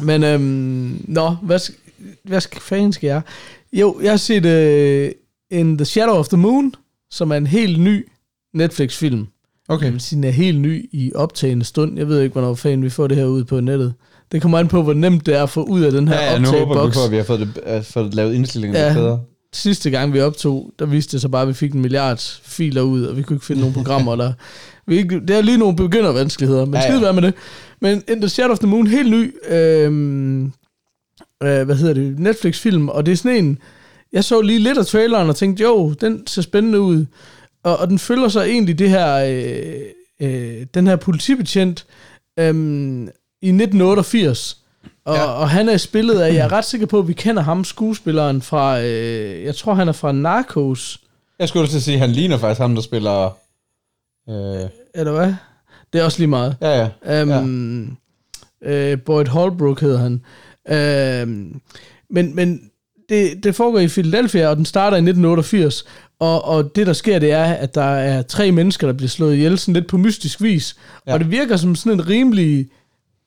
[0.00, 1.60] Men, øhm, nå, hvad,
[2.24, 3.20] hvad skal, fanden skal jeg?
[3.72, 5.10] Jo, jeg har set uh,
[5.50, 6.74] In the Shadow of the Moon,
[7.10, 8.06] som er en helt ny
[8.54, 9.18] Netflix-film.
[9.68, 9.90] Jeg Okay.
[9.92, 11.98] vil sige, den er helt ny i optagende stund.
[11.98, 13.94] Jeg ved ikke, hvornår fanden vi får det her ud på nettet.
[14.32, 16.32] Det kommer an på, hvor nemt det er at få ud af den her Ja,
[16.32, 18.94] ja, nu håber vi på, at vi har fået, det, uh, fået lavet indstillingen Ja.
[18.94, 19.20] bedre.
[19.52, 22.82] Sidste gang vi optog, der viste det sig bare, at vi fik en milliard filer
[22.82, 24.16] ud, og vi kunne ikke finde nogen programmer.
[24.16, 24.32] Der.
[24.86, 27.34] Vi, ikke- det er lige nogle begyndervanskeligheder, men Ja, ja, skide være med det.
[27.80, 30.50] Men In the Shadow of the Moon, helt ny, øhm, øh,
[31.40, 33.58] hvad hedder det, Netflix-film, og det er sådan en,
[34.12, 37.06] jeg så lige lidt af traileren og tænkte, jo, den ser spændende ud.
[37.62, 39.80] Og, og den følger så egentlig det her, øh,
[40.28, 41.86] øh, den her politibetjent
[42.38, 43.02] øhm,
[43.42, 44.58] i 1988.
[45.04, 45.24] Og, Ja.
[45.24, 48.42] og han er spillet af, jeg er ret sikker på, at vi kender ham, skuespilleren
[48.42, 51.00] fra, øh, jeg tror han er fra Narcos,
[51.38, 53.36] Jeg skulle til at sige, at han ligner faktisk ham, der spiller...
[54.28, 55.34] Øh, eller hvad?
[55.92, 56.56] Det er også lige meget.
[56.60, 57.22] ja, ja.
[57.22, 57.98] Um,
[58.62, 58.70] ja.
[58.92, 60.22] øh, Boyd Holbrook hedder han.
[61.28, 61.60] Um,
[62.10, 62.67] men men
[63.08, 65.84] det, det foregår i Philadelphia, og den starter i 1988.
[66.20, 69.34] Og, og det, der sker, det er, at der er tre mennesker, der bliver slået
[69.34, 70.76] ihjel sådan lidt på mystisk vis.
[71.06, 71.12] Ja.
[71.12, 72.68] Og det virker som sådan en rimelig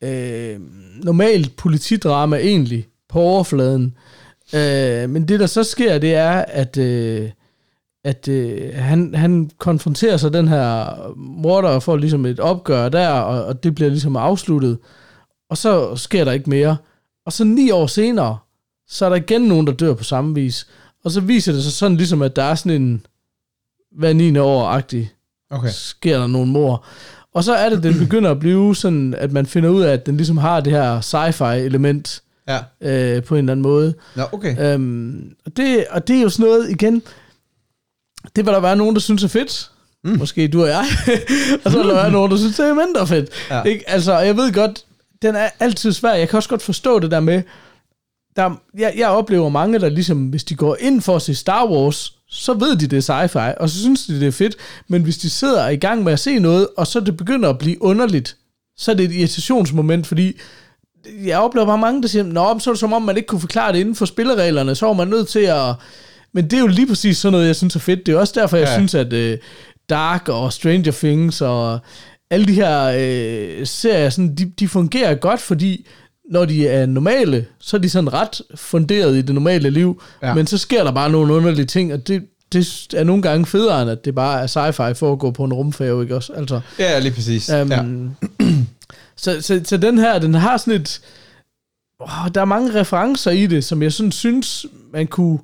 [0.04, 0.60] øh,
[1.04, 3.96] normalt politidrama egentlig, på overfladen.
[4.56, 6.78] Øh, men det, der så sker, det er, at...
[6.78, 7.30] Øh,
[8.04, 13.10] at øh, han, han konfronterer sig den her morder og får ligesom et opgør der,
[13.10, 14.78] og, og det bliver ligesom afsluttet.
[15.50, 16.78] Og så sker der ikke mere.
[17.26, 18.38] Og så ni år senere,
[18.92, 20.68] så er der igen nogen, der dør på samme vis.
[21.04, 23.06] Og så viser det sig sådan ligesom, at der er sådan en
[23.98, 24.38] hver 9.
[24.38, 25.12] år-agtig,
[25.50, 25.70] Okay.
[25.72, 26.86] sker der nogle mor.
[27.34, 30.06] Og så er det, den begynder at blive sådan, at man finder ud af, at
[30.06, 32.58] den ligesom har det her sci-fi element Ja.
[32.82, 33.94] øh, på en eller anden måde.
[34.16, 34.74] Nå, okay.
[34.74, 37.02] Øhm, og, det, og det er jo sådan noget, igen,
[38.36, 39.72] det vil der være nogen, der synes er fedt.
[40.04, 40.18] Mm.
[40.18, 40.86] Måske du og jeg.
[41.66, 43.30] og så vil der være nogen, der synes, det er mindre fedt.
[43.50, 43.58] Ja.
[43.58, 43.64] Ja.
[43.64, 43.90] Ikke?
[43.90, 44.86] Altså, jeg ved godt,
[45.22, 46.14] den er altid svær.
[46.14, 47.42] Jeg kan også godt forstå det der med,
[48.36, 51.66] der, jeg, jeg oplever mange, der ligesom, hvis de går ind for at se Star
[51.70, 54.56] Wars, så ved de, det er sci-fi, og så synes de, det er fedt.
[54.88, 57.58] Men hvis de sidder i gang med at se noget, og så det begynder at
[57.58, 58.38] blive underligt,
[58.78, 60.34] så er det et irritationsmoment, fordi
[61.26, 63.42] jeg oplever bare mange, der siger, Nå, så er det som om, man ikke kunne
[63.42, 65.76] forklare det inden for spillereglerne, så var man nødt til at...
[66.34, 68.06] Men det er jo lige præcis sådan noget, jeg synes er fedt.
[68.06, 68.74] Det er også derfor, jeg Ja.
[68.74, 69.38] synes, at uh,
[69.90, 71.80] Dark og Stranger Things og
[72.30, 75.88] alle de her øh, serier, sådan, de, de fungerer godt, fordi
[76.32, 80.34] når de er normale, så er de sådan ret funderet i det normale liv, Ja.
[80.34, 83.82] men så sker der bare nogle underlige ting, og det, det er nogle gange federe,
[83.82, 86.34] end at det bare er sci-fi for at gå på en rumfærge, ikke også?
[86.34, 87.50] Altså, Ja, lige præcis.
[87.50, 87.84] Um, ja.
[89.24, 91.02] så, så, så den her, den har sådan et...
[92.00, 95.40] Oh, der er mange referencer i det, som jeg sådan synes, man kunne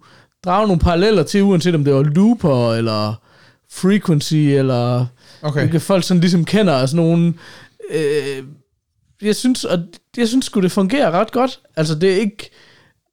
[0.45, 3.13] drage nogle paralleller til, uanset om det var Looper, eller
[3.71, 5.05] Frequency, eller
[5.41, 5.59] Okay.
[5.59, 7.33] hvilke folk sådan ligesom kender, sådan nogle...
[7.91, 8.43] Øh,
[9.21, 9.79] jeg synes, og
[10.17, 11.59] jeg synes sgu, det fungerer ret godt.
[11.75, 12.49] Altså, det er ikke...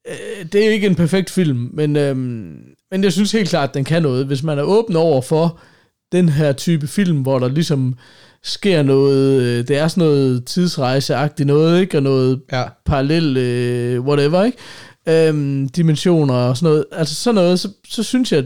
[0.09, 2.57] Øh, det er ikke en perfekt film, men, øhm,
[2.91, 4.27] men jeg synes helt klart, at den kan noget.
[4.27, 5.61] Hvis man er åben over for
[6.13, 7.95] den her type film, hvor der ligesom
[8.43, 11.99] sker noget, øh, det er sådan noget tidsrejseagtigt noget, ikke?
[11.99, 12.65] Og noget Ja.
[12.87, 14.59] parallel, øh, whatever, ikke?
[15.29, 16.85] Øhm, dimensioner og sådan noget.
[16.93, 18.45] Altså sådan noget, så, så synes jeg,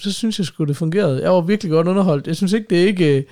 [0.00, 1.22] så synes jeg sgu, det fungerede.
[1.22, 2.26] Jeg var virkelig godt underholdt.
[2.26, 3.22] Jeg synes ikke, det er ikke, øh,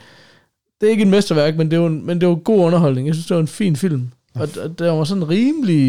[0.84, 3.06] det er ikke et mesterværk, men det var, en, men det var god underholdning.
[3.06, 4.10] Jeg synes, det var en fin film.
[4.34, 5.88] Og, og der var sådan rimelig...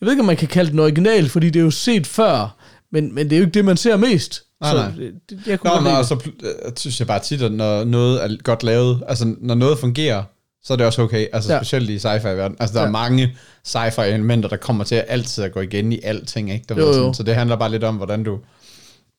[0.00, 2.56] Jeg ved ikke, om man kan kalde den original, fordi det er jo set før,
[2.92, 4.42] men, men det er jo ikke det, man ser mest.
[4.60, 4.90] Nej, så nej.
[5.30, 7.84] Det, jeg kunne Nå, men lide og så øh, synes jeg bare tit, at når
[7.84, 10.22] noget er godt lavet, altså når noget fungerer,
[10.62, 11.58] så er det også okay, altså ja.
[11.58, 12.56] Specielt i sci-fi-verden.
[12.60, 12.86] Altså der ja.
[12.86, 13.36] er mange
[13.68, 16.64] sci-fi elementer, der kommer til at altid at gå igen i alting, ikke?
[16.68, 16.92] Der jo.
[16.92, 18.38] sådan, så det handler bare lidt om, hvordan du,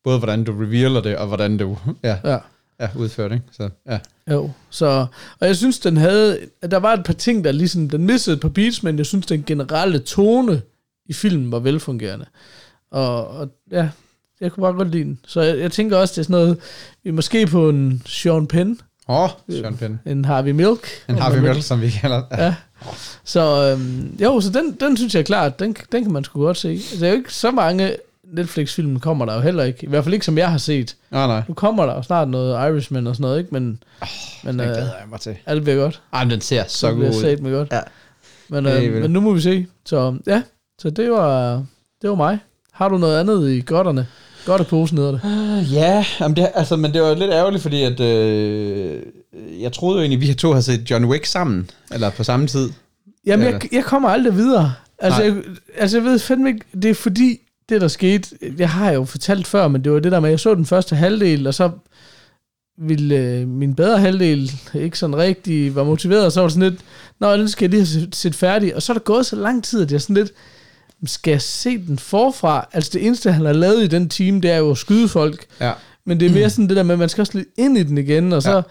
[0.04, 2.38] både hvordan du revealer det, og hvordan du, ja, Ja.
[2.80, 3.48] ja udfører det, ikke?
[3.52, 4.00] Så, ja.
[4.32, 5.06] Jo, så,
[5.40, 6.40] og jeg synes, den havde,
[6.72, 9.26] der var et par ting, der ligesom, den missede et par beats, men jeg synes,
[9.26, 10.62] den generelle tone
[11.06, 12.26] i filmen var velfungerende.
[12.92, 13.90] Og, og ja,
[14.42, 15.20] jeg kunne bare godt lide den.
[15.28, 16.58] Så jeg, jeg tænker også, det er sådan noget,
[17.04, 20.00] vi måske på en Sean Penn, Åh, oh, Sean Penn.
[20.06, 20.88] en Harvey Milk.
[21.10, 22.22] En Harvey Milk, som vi kalder.
[22.32, 22.56] Ja.
[23.24, 26.42] Så øhm, jo, så den, den synes jeg er klart, den, den kan man sgu
[26.42, 26.70] godt se.
[26.70, 27.96] Altså, der er jo ikke så mange
[28.34, 29.86] Netflix-film, kommer der jo heller ikke.
[29.86, 30.96] I hvert fald ikke, som jeg har set.
[31.12, 31.42] Nej, nej.
[31.48, 33.50] Nu kommer der jo snart noget Irishman og sådan noget, ikke?
[33.52, 34.08] Men, oh,
[34.44, 35.36] men Den øh, glæder jeg mig til.
[35.50, 36.02] det bliver godt.
[36.14, 37.22] Ej, men den ser så det god bliver ud.
[37.22, 37.72] sat med godt.
[37.72, 37.80] Ja.
[38.50, 39.68] Men, Det øh, men nu må vi se.
[39.86, 40.42] Så ja,
[40.80, 41.54] så det var,
[42.02, 42.40] det var mig.
[42.72, 44.08] Har du noget andet i godterne?
[44.46, 45.22] Godt at posen ned af det.
[45.24, 49.02] Uh, ja, jamen det, altså, men det var lidt ærgerligt, fordi at, øh,
[49.60, 52.48] jeg troede jo egentlig, at vi to havde set John Wick sammen, eller på samme
[52.48, 52.70] tid.
[53.26, 53.60] Jamen, Eller?
[53.64, 54.74] jeg, jeg kommer aldrig videre.
[55.00, 55.28] Altså Nej.
[55.36, 55.44] jeg,
[55.78, 59.48] altså, jeg ved fandme ikke, det er fordi, det der skete, jeg har jo fortalt
[59.48, 61.72] før, men det var det der med, at jeg så den første halvdel, og så
[62.78, 66.70] ville øh, min bedre halvdel ikke sådan rigtig var motiveret, og så var det sådan
[66.72, 66.82] lidt,
[67.20, 69.36] nå, den skal jeg lige have set- set færdig, og så er der gået så
[69.36, 70.32] lang tid, at jeg sådan lidt,
[71.06, 72.68] skal jeg se den forfra?
[72.74, 75.46] Altså det eneste, han har lavet i den time, det er jo at skyde folk,
[75.62, 75.72] Ja.
[76.06, 77.84] men det er mere sådan det der med, at man skal også lidt ind i
[77.84, 78.62] den igen, og så, Ja.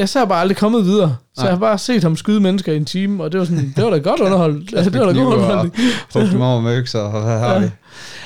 [0.00, 0.06] Ja.
[0.06, 1.16] så er jeg bare aldrig kommet videre.
[1.34, 1.46] Så Nej.
[1.46, 3.84] jeg har bare set ham skyde mennesker i en time, og det var sådan, det
[3.84, 4.74] var da godt underholdt.
[4.76, 5.74] Altså, det var da god underholdning.
[6.12, 7.58] Hugge dem over med økser, og hvad har Ja.
[7.60, 7.66] vi?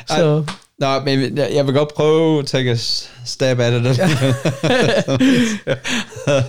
[0.08, 0.44] Så,
[0.78, 2.76] Nå, men jeg, vil godt prøve at tage
[3.24, 3.82] stab af det.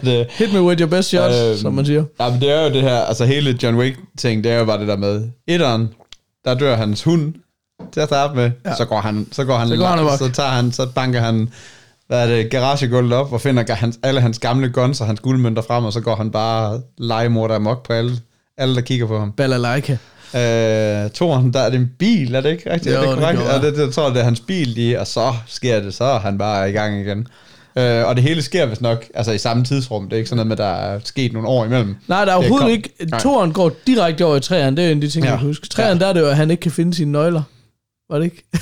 [0.04, 2.04] det, hit me with your best shot, Øhm, som man siger.
[2.20, 4.80] Ja, men det er jo det her, altså hele John Wick-ting, det er jo bare
[4.80, 5.90] det der med, etteren,
[6.46, 7.34] der dør hans hund
[7.94, 8.76] til at starte med, ja.
[8.76, 11.50] Så går han, så går han, Så går han så tager han, så banker han,
[12.08, 15.62] hvad er det, garagegulvet op, og finder hans, alle hans gamle guns og hans guldmønter
[15.62, 18.12] frem, og så går han bare legemorder amok på alle,
[18.58, 19.32] alle der kigger på ham.
[19.32, 19.98] Balalaika.
[20.36, 22.96] Øh, Toren, der er det en bil, er det ikke rigtigt?
[22.96, 23.40] Jo, er det det korrekt?
[23.40, 23.62] Ja, jeg.
[23.62, 26.20] det, det, jeg tror, det er hans bil, de, og så sker det, så er
[26.20, 27.28] han bare i gang igen.
[27.78, 30.04] Øh, og det hele sker vist nok altså i samme tidsrum.
[30.04, 31.96] Det er ikke sådan noget med, at der er sket nogle år imellem.
[32.08, 32.90] Nej, der er Det overhovedet ikke.
[33.20, 34.78] Toren går direkte over i træerne.
[34.78, 35.30] Det er en af de ting, Ja.
[35.30, 35.34] ja.
[35.34, 35.68] jeg kan huske.
[35.68, 37.42] Træerne, der er det jo, at han ikke kan finde sine nøgler.
[38.14, 38.44] Var det ikke?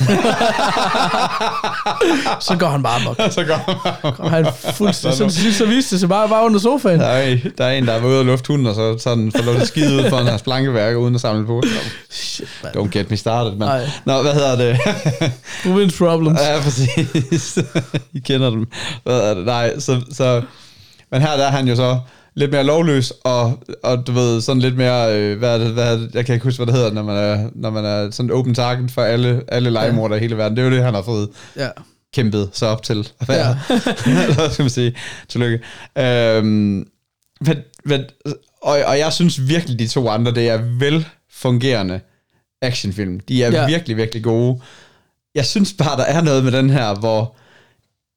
[2.48, 3.18] så går han bare amok.
[3.38, 3.82] så går
[4.20, 7.00] Og han fuldstændig, så, så viste det sig bare, bare under sofaen.
[7.00, 9.44] der, er, der er en, der er ude og lufte hunden, og så sådan får
[9.44, 11.62] lov til at skide ud foran hans plankeværk, uden at samle på.
[12.10, 12.72] Shit, man.
[12.78, 13.60] Don't get me started, men...
[13.60, 13.90] Nej.
[14.06, 14.80] Nå, hvad hedder det?
[15.64, 16.40] Province problems.
[16.42, 17.58] Ja, præcis.
[18.14, 18.68] I kender dem.
[19.04, 19.46] Hvad er det?
[19.46, 20.42] Nej, så, så...
[21.12, 22.00] Men her der er han jo så
[22.36, 26.16] lidt mere lovløs, og, og du ved, sådan lidt mere, øh, hvad det, hvad det,
[26.16, 28.54] jeg kan ikke huske, hvad det hedder, når man er, når man er sådan open
[28.56, 30.58] target for alle, alle legemordere i hele verden.
[30.58, 31.68] Det er jo det, han har fået Ja.
[32.14, 33.58] kæmpet sig op til at være.
[33.70, 34.34] Ja.
[34.36, 34.96] Hvad skal man sige?
[35.30, 35.60] Tillykke.
[35.98, 36.88] Øhm,
[37.42, 38.02] men, men,
[38.62, 42.00] og, og jeg synes virkelig, de to andre, det er velfungerende
[42.62, 43.20] actionfilm.
[43.20, 43.62] De er ja.
[43.62, 43.68] Ja.
[43.68, 44.62] virkelig, virkelig gode.
[45.36, 47.36] Jeg synes bare, der er noget med den her, hvor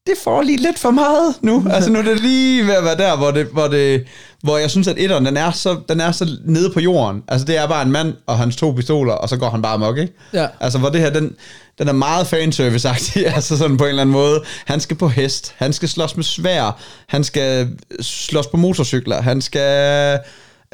[0.06, 1.64] det får lige lidt for meget nu.
[1.74, 4.04] Altså nu er det lige ved at være der, hvor, det, hvor, det,
[4.42, 7.22] hvor jeg synes, at etteren, den er, så, den er så nede på jorden.
[7.28, 9.74] Altså det er bare en mand og hans to pistoler, og så går han bare
[9.74, 10.12] amok, ikke?
[10.32, 10.46] Ja.
[10.60, 11.36] Altså hvor det her, den,
[11.78, 14.42] den er meget fanservice-agtig, altså sådan på en eller anden måde.
[14.64, 17.68] Han skal på hest, han skal slås med svær, han skal
[18.00, 20.18] slås på motorcykler, han skal...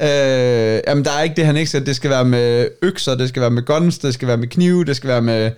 [0.01, 1.85] Øh, jamen der er ikke det, han ikke skal.
[1.85, 4.85] Det skal være med økser, det skal være med guns, det skal være med knive,
[4.85, 5.51] det skal være med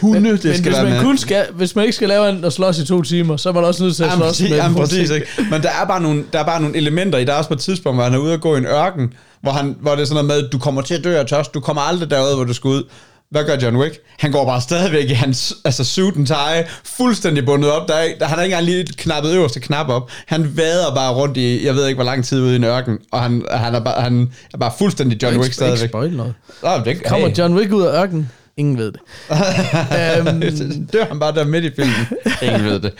[0.00, 1.02] hunde, Men, det men skal hvis være man, med...
[1.02, 3.52] kun skal, hvis man ikke skal lave en og slås i to timer, så er
[3.52, 5.26] man også nødt til at Jamen, slås præcis, med jamen, en præcis ikke?
[5.50, 7.24] Men der er, bare nogle, der er bare nogle elementer i.
[7.24, 9.12] Der er også på et tidspunkt, hvor han er ude og gå i en ørken,
[9.40, 11.54] hvor, han, hvor det er sådan noget med, du kommer til at dø af tørst,
[11.54, 12.82] du kommer aldrig derud, hvor du skal ud.
[13.30, 13.98] Hvad gør John Wick?
[14.18, 17.88] Han går bare stadigvæk i hans altså suit and tie, fuldstændig bundet op.
[17.88, 20.10] Der er, der, han har ikke engang lige knappet øverste knap op.
[20.26, 22.98] Han vader bare rundt i, jeg ved ikke hvor lang tid ude i en ørken,
[23.12, 25.88] og han, han, er, bare, han er bare fuldstændig John Wick Ikke, ikke stadigvæk.
[25.88, 26.34] spoil noget.
[26.62, 27.38] Nå, det, Kommer hey.
[27.38, 28.30] John Wick ud af ørkenen?
[28.56, 29.00] Ingen ved det.
[30.70, 32.06] øhm, Dør han bare der midt i filmen?
[32.42, 32.92] Ingen ved det.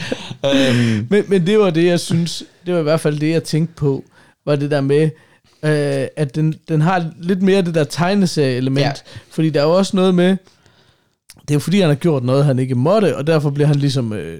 [0.42, 3.44] Um, men, men det var det, jeg synes, det var i hvert fald det, jeg
[3.44, 4.04] tænkte på,
[4.46, 5.10] var det der med,
[5.62, 8.80] øh, at den, den har lidt mere det der tegneserie-element.
[8.80, 8.86] Ja.
[8.88, 8.92] Ja.
[9.30, 10.28] Fordi der er jo også noget med,
[11.40, 13.76] det er jo fordi, han har gjort noget, han ikke måtte, og derfor bliver han
[13.76, 14.38] ligesom, øh,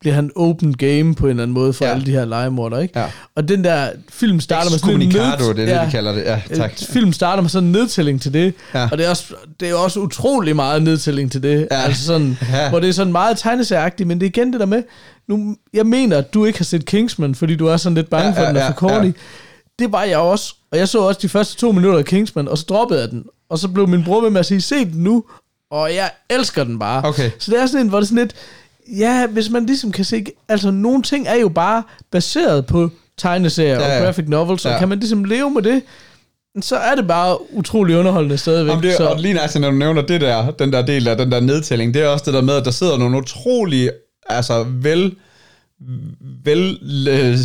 [0.00, 1.90] bliver han open game på en eller anden måde for Ja.
[1.90, 1.94] ja.
[1.94, 2.98] alle de her legemorder, ikke?
[3.00, 3.06] Ja.
[3.34, 5.14] Og den der film starter med sådan en ned-
[5.54, 6.22] det er det, de kalder det.
[6.24, 6.70] Ja, tak.
[6.70, 8.80] Øh, Film starter med sådan en nedtælling til det, Ja.
[8.80, 8.88] ja.
[8.92, 11.68] og det er, også, det er også utrolig meget nedtælling til det.
[11.70, 11.76] Ja.
[11.78, 11.82] Ja.
[11.84, 12.56] Altså sådan, Ja.
[12.62, 12.68] ja.
[12.68, 14.82] hvor det er sådan meget tegneserieagtigt, men det er igen det der med,
[15.28, 18.28] nu, jeg mener, at du ikke har set Kingsman, fordi du er sådan lidt bange
[18.28, 19.06] Ja, for, at den ja, er for ja, corny.
[19.06, 19.12] ja.
[19.78, 22.58] Det var jeg også, og jeg så også de første to minutter af Kingsman, og
[22.58, 23.24] så droppede jeg den.
[23.50, 25.24] Og så blev min bror med mig at sige, se den nu,
[25.70, 27.04] og jeg elsker den bare.
[27.04, 27.30] Okay.
[27.38, 28.34] Så det er sådan en, hvor det er sådan lidt,
[28.98, 33.74] ja, hvis man ligesom kan se, altså nogle ting er jo bare baseret på tegneserier
[33.74, 33.98] Ja, ja, ja.
[34.00, 34.72] og graphic novels, Ja.
[34.72, 35.82] og kan man ligesom leve med det,
[36.60, 38.70] så er det bare utrolig underholdende stadigvæk.
[38.70, 41.32] Jamen, det, så, og lige når du nævner det der, den der del af den
[41.32, 43.90] der nedtælling, det er også det der med, at der sidder nogle utrolig,
[44.28, 45.14] altså vel,
[46.44, 47.38] vel øh,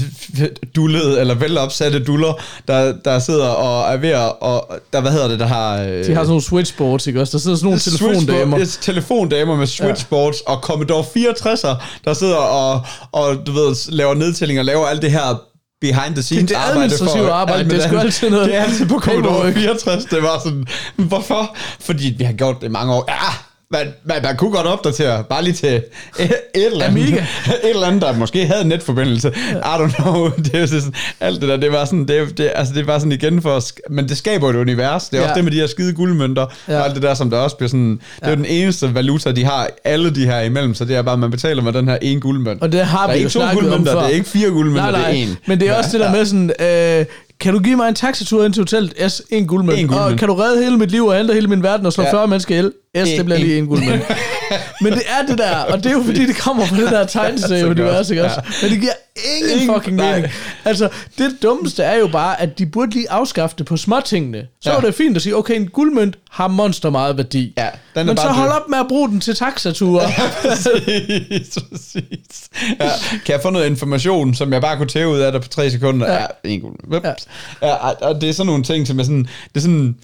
[0.76, 2.34] dullede, eller velopsatte duller,
[2.67, 5.82] der, der sidder og er ved at, og der, hvad hedder det, der har...
[5.82, 7.38] Øh, de har sådan nogle switchboards, ikke også?
[7.38, 8.60] Der sidder sådan nogle telefondamer.
[8.60, 10.54] Yes, telefondamer med switchboards ja.
[10.54, 15.12] og Commodore 64'er, der sidder og, og du ved, laver nedtælling og laver alt det
[15.12, 15.41] her
[15.82, 18.86] behind the scenes Det det arbejde, men det er sgu altid noget Det er altid
[18.88, 19.54] på Commodore paperwork.
[19.54, 20.65] 64, det var sådan,
[20.96, 21.56] hvorfor?
[21.80, 23.06] Fordi vi har gjort det i mange år.
[23.08, 25.84] Ja, man, man, man kunne godt opdatere, bare lige til et,
[26.20, 27.18] et, eller andet, Amiga.
[27.64, 29.34] et eller andet, der måske havde netforbindelse.
[29.52, 30.30] I don't know.
[30.46, 33.12] Det er sådan, alt det der, det var sådan, det, det, altså det var sådan
[33.12, 35.10] igen for, men det skaber et univers.
[35.10, 35.24] Det er ja.
[35.24, 35.30] Ja.
[35.30, 36.74] også det med de her skide guldmønter, ja.
[36.74, 36.80] Ja.
[36.80, 39.32] og alt det der, som der også bliver sådan, det er jo den eneste valuta,
[39.32, 41.88] de har, alle de her imellem, så det er bare, at man betaler med den
[41.88, 42.62] her ene guldmønt.
[42.62, 45.00] Og det har der er vi ikke to guldmønter, det er ikke fire guldmønter, det
[45.00, 45.38] er en.
[45.48, 46.52] Men det er også det der med sådan,
[47.00, 47.06] øh,
[47.42, 48.94] kan du give mig en taxatur ind til hotellet?
[49.04, 49.80] Yes, en guldmønt.
[49.80, 50.14] En guldmønt.
[50.14, 52.10] Og kan du redde hele mit liv og ændre hele min verden og slå Ja.
[52.10, 52.16] ja.
[52.16, 52.72] 40 mennesker ihjel?
[52.94, 54.02] En- det bliver lige en guldmønt.
[54.82, 57.06] Men det er det der, og det er jo fordi, det kommer fra det der
[57.18, 58.42] tegneserie-univers, ikke også?
[58.62, 58.92] Men det giver
[59.38, 60.16] ingen, Ingen- fucking nej.
[60.16, 60.34] mening.
[60.66, 64.38] Altså, det dummeste er jo bare, at de burde lige afskaffe det på småtingene.
[64.62, 64.76] Så Ja.
[64.76, 64.76] ja.
[64.82, 67.54] var det fint at sige, okay, en guldmønt har monster meget værdi.
[67.58, 68.56] Ja, den er Men så hold død.
[68.58, 70.02] op med at bruge den til taxature.
[70.42, 72.50] præcis, præcis.
[72.80, 72.90] Ja,
[73.26, 75.70] kan jeg få noget information, som jeg bare kunne tæve ud af dig på tre
[75.72, 76.08] sekunder?
[76.08, 76.20] Ja, Ja.
[76.44, 77.00] ja en god.
[77.04, 77.68] Ja.
[77.68, 77.74] ja.
[77.76, 79.96] og det er sådan nogle ting, som er sådan, det er sådan,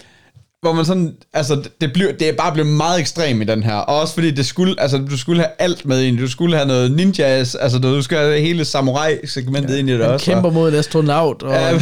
[0.62, 3.74] hvor man sådan, altså det, bliver, det er bare blevet meget ekstrem i den her,
[3.74, 6.68] og også fordi det skulle, altså du skulle have alt med ind, du skulle have
[6.68, 10.26] noget ninjas, altså du skal have hele samurai-segmentet ja, ind i det Han også.
[10.26, 11.80] kæmper og- mod en astronaut og Ja.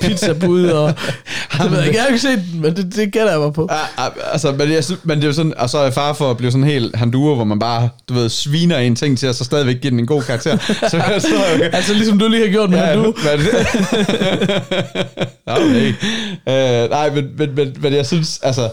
[0.00, 0.94] pizzabud og...
[1.62, 3.52] Det ved jeg ikke, jeg har ikke set den, men det, det gætter jeg mig
[3.52, 3.68] på.
[3.98, 6.30] Ja, altså, men, jeg, men det er jo sådan, og så er jeg far for
[6.30, 9.34] at blive sådan helt handure, hvor man bare, du ved, sviner en ting til, og
[9.34, 10.56] så stadigvæk giver den en god karakter.
[10.90, 11.70] så, så, okay.
[11.72, 13.02] Altså ligesom du lige har gjort med ja, du.
[13.02, 13.14] Men,
[15.56, 15.88] okay.
[16.46, 18.70] Uh, nej, men, men, men, men jeg synes, altså,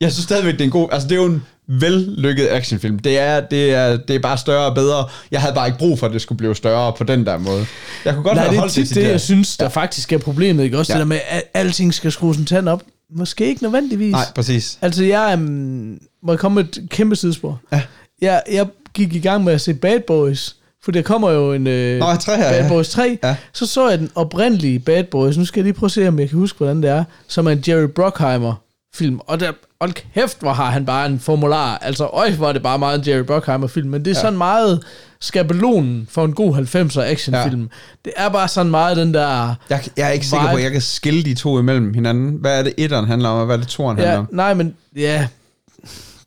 [0.00, 2.98] jeg synes stadigvæk, det er en god, altså det er jo en vellykket actionfilm.
[2.98, 5.08] Det er, det, er, det er bare større og bedre.
[5.30, 7.66] Jeg havde bare ikke brug for, at det skulle blive større på den der måde.
[8.04, 10.12] Jeg kunne godt Nej, have det holdt tit til det, der- jeg synes, der faktisk
[10.12, 10.78] er problemet, ikke?
[10.78, 10.98] Også Ja.
[10.98, 11.04] ja.
[11.04, 12.82] det der med, at alting skal skrues en tand op.
[13.16, 14.12] Måske ikke nødvendigvis.
[14.12, 14.78] Nej, præcis.
[14.82, 17.60] Altså, jeg um, må komme med et kæmpe sidespor.
[17.72, 17.82] Ja.
[18.22, 21.66] Jeg, jeg gik i gang med at se Bad Boys, for der kommer jo en
[21.66, 22.68] øh, Nå, tre her, Bad ja.
[22.68, 23.18] Boys 3.
[23.24, 23.36] Ja.
[23.52, 25.36] Så så jeg den oprindelige Bad Boys.
[25.36, 27.04] Nu skal jeg lige prøve at se, om jeg kan huske, hvordan det er.
[27.28, 28.54] Som er en Jerry Bruckheimer
[28.94, 29.20] film.
[29.26, 31.78] Og der, hold kæft, hvor har han bare en formular.
[31.78, 33.88] Altså, øj, hvor er det bare meget en Jerry Bruckheimer film.
[33.88, 34.20] Men det er ja.
[34.20, 34.84] sådan meget
[35.20, 37.60] skabelonen for en god 90'er actionfilm.
[37.60, 37.66] Ja.
[38.04, 39.54] Det er bare sådan meget den der...
[39.70, 40.58] Jeg, jeg er ikke sikker på, Vibe.
[40.58, 42.32] at jeg kan skille de to imellem hinanden.
[42.40, 44.28] Hvad er det, etteren handler om, og hvad er det, toeren handler Ja, om?
[44.32, 45.26] nej, men ja,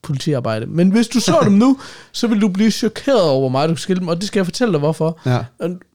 [0.04, 0.66] politiarbejde.
[0.66, 1.78] Men hvis du så dem nu,
[2.12, 4.40] så vil du blive chokeret over, hvor meget du kan skille dem, og det skal
[4.40, 5.20] jeg fortælle dig, hvorfor.
[5.26, 5.40] Ja.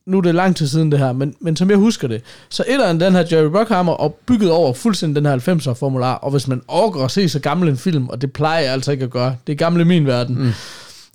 [0.06, 2.64] Nu er det lang tid siden det her, men, men som jeg husker det, så
[2.68, 6.48] etteren den her Jerry Bruckheimer og bygget over fuldstændig den her 90'er formular, og hvis
[6.48, 9.10] man overgår at se så gammel en film, og det plejer jeg altså ikke at
[9.10, 10.52] gøre, det er gamle i min verden, mm.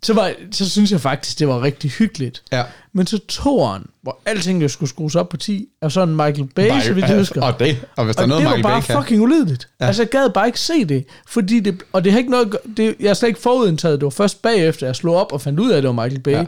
[0.03, 2.41] så, var, så synes jeg faktisk, det var rigtig hyggeligt.
[2.51, 2.63] Ja.
[2.93, 6.69] Men så toeren, hvor alting jo skulle skrues op på 10, er sådan Michael Bay,
[6.81, 7.41] så vidt jeg husker.
[7.41, 9.01] Og det, og hvis der er Og noget, det var Michael bare Bay kan.
[9.03, 9.67] fucking ulideligt.
[9.81, 9.85] Ja.
[9.85, 11.05] Altså, jeg gad bare ikke se det.
[11.27, 13.99] Fordi det, og det har ikke noget det, Jeg er slet ikke forudindtaget.
[13.99, 16.19] Det var først bagefter, jeg slog op og fandt ud af, at det var Michael
[16.21, 16.31] Bay.
[16.31, 16.45] Ja.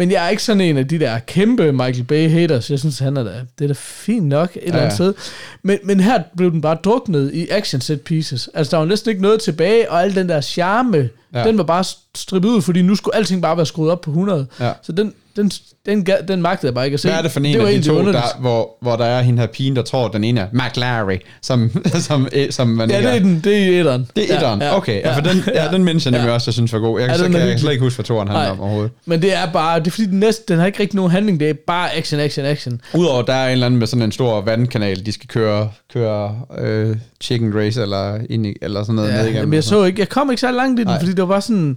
[0.00, 0.04] Ja.
[0.06, 2.70] Men jeg er ikke sådan en af de der kæmpe Michael Bay haters.
[2.70, 4.94] Jeg synes, han er da, det er da fint nok et eller andet ja.
[4.94, 5.14] sted.
[5.62, 8.48] Men, men her blev den bare druknet i action set pieces.
[8.54, 11.38] Altså, der var næsten ikke noget tilbage, og al den der charme, Ja.
[11.38, 11.46] ja.
[11.48, 11.84] den var bare
[12.14, 14.46] strippet ud, fordi nu skulle alting bare være skruet op på 100.
[14.60, 14.72] Ja.
[14.82, 15.50] Så den, den,
[15.86, 17.08] den, ga- den magtede jeg bare ikke at se.
[17.08, 18.16] Hvad er det for en var af de to, underligt.
[18.24, 21.70] der, hvor, hvor der er hende her pigen, der tror, den ene er McLary, som,
[22.08, 24.06] som, som man Ja, ikke det er, den, det er etteren.
[24.16, 24.60] Det er etteren.
[24.62, 26.34] Ja, okay, ja, for den, ja, den mindes jeg nemlig Ja.
[26.34, 27.00] også, jeg synes var god.
[27.00, 27.60] Jeg kan, Ja, så den kan jeg hyggelig.
[27.60, 28.90] slet ikke huske, hvad toeren handler om overhovedet.
[29.06, 31.40] Men det er bare, det er fordi den næste, den har ikke rigtig nogen handling,
[31.40, 32.80] det er bare action, action, action.
[32.94, 36.36] Udover, der er en eller anden med sådan en stor vandkanal, de skal køre, køre
[36.58, 39.48] øh, chicken race eller, ind i, eller sådan noget Ja, ned igennem.
[39.48, 40.88] men jeg så ikke, jeg kom ikke så langt i den.
[40.90, 40.98] Nej.
[41.00, 41.76] fordi det var bare sådan,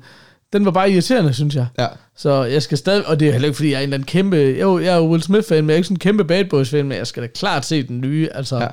[0.54, 1.66] den var bare irriterende, synes jeg.
[1.80, 1.88] Ja,
[2.18, 4.06] Så jeg skal stadig, og det er heller ikke, fordi jeg er en eller anden
[4.08, 6.46] kæmpe, jo, jeg er jo Will Smith-fan, men jeg er ikke sådan en kæmpe Bad
[6.46, 8.56] Boys-fan, men jeg skal da klart se den nye, altså.
[8.56, 8.62] Ja.
[8.64, 8.68] Ja.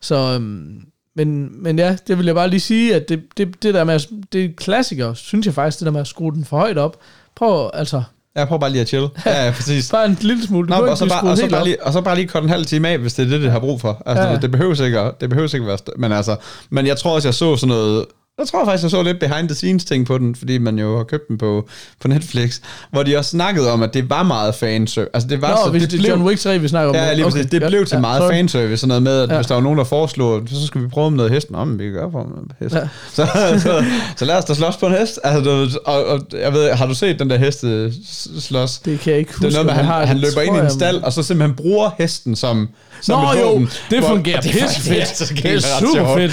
[0.00, 0.80] Så, øhm,
[1.16, 3.94] men, men ja, det vil jeg bare lige sige, at det, det, det der med,
[3.94, 6.78] at- det er klassiker, synes jeg faktisk, det der med at skrue den for højt
[6.78, 6.96] op.
[7.36, 8.02] Prøv, altså,
[8.34, 9.06] jeg prøver bare lige at chill.
[9.26, 9.90] Ja, ja præcis.
[9.92, 10.68] bare en lille smule.
[10.68, 12.50] Nå, og, så ikke bare, og, så bare lige, og så bare lige korte en
[12.50, 14.02] halv time af, hvis det er det, det har brug for.
[14.06, 14.30] Altså, ja.
[14.32, 14.38] Ja.
[14.38, 15.78] det, behøver sikkert, det behøver sikkert være...
[15.88, 16.36] st- Men altså,
[16.70, 18.04] men jeg tror også, jeg så sådan noget...
[18.38, 20.96] Jeg tror faktisk, jeg så lidt behind the scenes ting på den, fordi man jo
[20.96, 21.68] har købt den på,
[22.00, 25.10] på Netflix, hvor de også snakkede om, at det var meget fanservice.
[25.14, 26.96] Altså, det var Nå, så, hvis det, er John Wick 3, vi snakker om.
[26.96, 27.46] Ja, lige præcis.
[27.46, 27.70] Det godt.
[27.70, 28.32] blev til Ja, meget sorry.
[28.32, 29.36] fanservice, sådan noget med, at ja.
[29.36, 31.54] Hvis der var nogen, der foreslog, så skal vi prøve med noget hesten.
[31.54, 32.74] Om vi kan gøre for med hest.
[32.74, 32.80] Ja.
[32.80, 32.88] Ja.
[33.12, 33.26] Så,
[33.62, 33.84] så,
[34.16, 35.20] så, lad os da slås på en hest.
[35.24, 37.92] Altså, og, og, jeg ved, har du set den der heste
[38.40, 38.78] slås?
[38.78, 39.46] Det kan jeg ikke huske.
[39.46, 41.02] Det er noget med, jeg han, har han det, løber ind i en jeg, stald,
[41.02, 42.68] og så simpelthen bruger hesten som,
[43.00, 46.32] som Nå jo, det fungerer det er så Det er super fedt.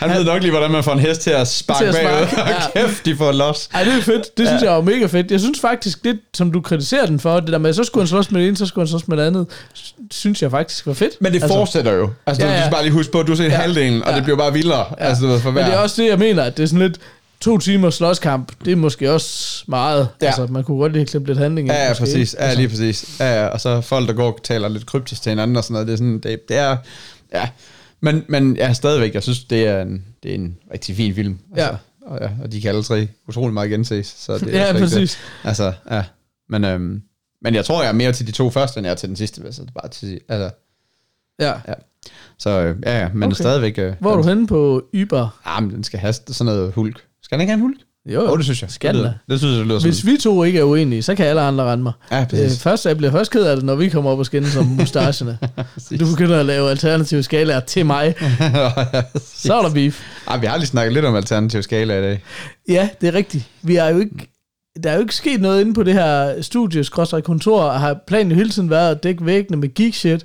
[0.00, 1.94] han, han ved nok lige, hvordan man får en hest til at sparke Til at
[2.06, 2.26] bagud.
[2.28, 3.68] sparke, Og kæft, de får los.
[3.74, 4.36] Ej, det er fedt.
[4.38, 4.70] Det synes ja.
[4.72, 5.30] jeg er mega fedt.
[5.30, 8.08] Jeg synes faktisk, det som du kritiserer den for, det der med, så skulle han
[8.08, 9.46] slås med det ene, så skulle han slås med det andet,
[10.10, 11.12] synes jeg faktisk var fedt.
[11.20, 12.10] Men det Altså, fortsætter jo.
[12.26, 12.58] Altså, ja, Ja, ja.
[12.58, 12.66] du ja.
[12.66, 13.50] skal bare lige huske på, at du set ja.
[13.50, 13.56] Ja.
[13.56, 14.16] halvdelen, og Ja.
[14.16, 14.84] det bliver bare vildere.
[14.98, 15.04] Ja.
[15.04, 15.62] Altså, for hver.
[15.62, 16.98] Men det er også det, jeg mener, at det er sådan lidt
[17.40, 19.98] to timer slåskamp, det er måske også meget.
[19.98, 20.26] Ja.
[20.26, 20.26] Ja.
[20.26, 22.34] Altså, man kunne godt lige klippe lidt handling ind, Ja, ja, måske, præcis.
[22.38, 23.04] Ja, Altså, lige præcis.
[23.20, 25.72] Ja, ja, og så folk, der går og taler lidt kryptisk til hinanden og sådan
[25.72, 26.76] noget, det er sådan, det, det er,
[27.34, 27.48] ja.
[28.00, 31.38] Men, men ja, stadigvæk, jeg synes, det er en, det er en rigtig fin film.
[31.52, 31.76] Altså, Ja.
[32.02, 34.06] og, ja, og de kan alle tre utrolig meget genses.
[34.06, 35.10] Så det er Ja, slet ikke præcis.
[35.42, 35.48] Det.
[35.48, 36.04] Altså, ja.
[36.48, 37.02] Men, øhm,
[37.42, 39.16] men jeg tror, jeg er mere til de to første, end jeg er til den
[39.16, 39.42] sidste.
[39.44, 40.50] Altså, det er bare til, altså,
[41.40, 41.52] Ja.
[42.38, 43.34] så øh, ja, ja, men Okay.
[43.34, 43.78] stadigvæk...
[43.78, 45.40] Øh, Hvor er du henne på Uber?
[45.44, 47.04] Ah, men den skal have sådan noget hulk.
[47.22, 47.80] Skal den ikke have en hulk?
[48.06, 48.70] Jo, Åh, oh, det synes jeg.
[48.70, 50.12] Skal det, lyder, det synes jeg, det lyder Hvis sådan.
[50.12, 51.92] vi to ikke er uenige, så kan alle andre rende mig.
[52.10, 52.62] Ja, Øh, præcis.
[52.62, 55.38] først, jeg bliver først ked af det, når vi kommer op og skinner som mustacherne.
[56.00, 58.14] du begynder at lave alternative skalaer til mig.
[59.34, 60.02] Så er der beef.
[60.26, 62.22] ah, vi har lige snakket lidt om alternativ skala i dag.
[62.68, 63.44] Ja, det er rigtigt.
[63.62, 64.28] Vi er jo ikke,
[64.82, 66.84] der er jo ikke sket noget inde på det her studie,
[67.24, 70.24] kontor, og har planen jo hele tiden været at dække væggene med geek shit.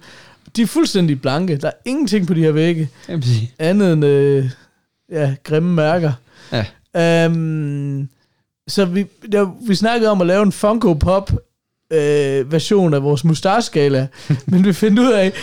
[0.55, 1.57] De er fuldstændig blanke.
[1.57, 3.23] Der er ingenting på de her vægge, Jamen,
[3.59, 4.49] andet end øh,
[5.11, 6.11] ja, grimme mærker.
[6.51, 6.65] Ja.
[6.95, 8.09] Um,
[8.67, 11.31] så vi, der, vi snakkede om at lave en Funko Pop
[11.93, 14.07] øh, version af vores mustache-skala,
[14.47, 15.33] men vi fandt ud af,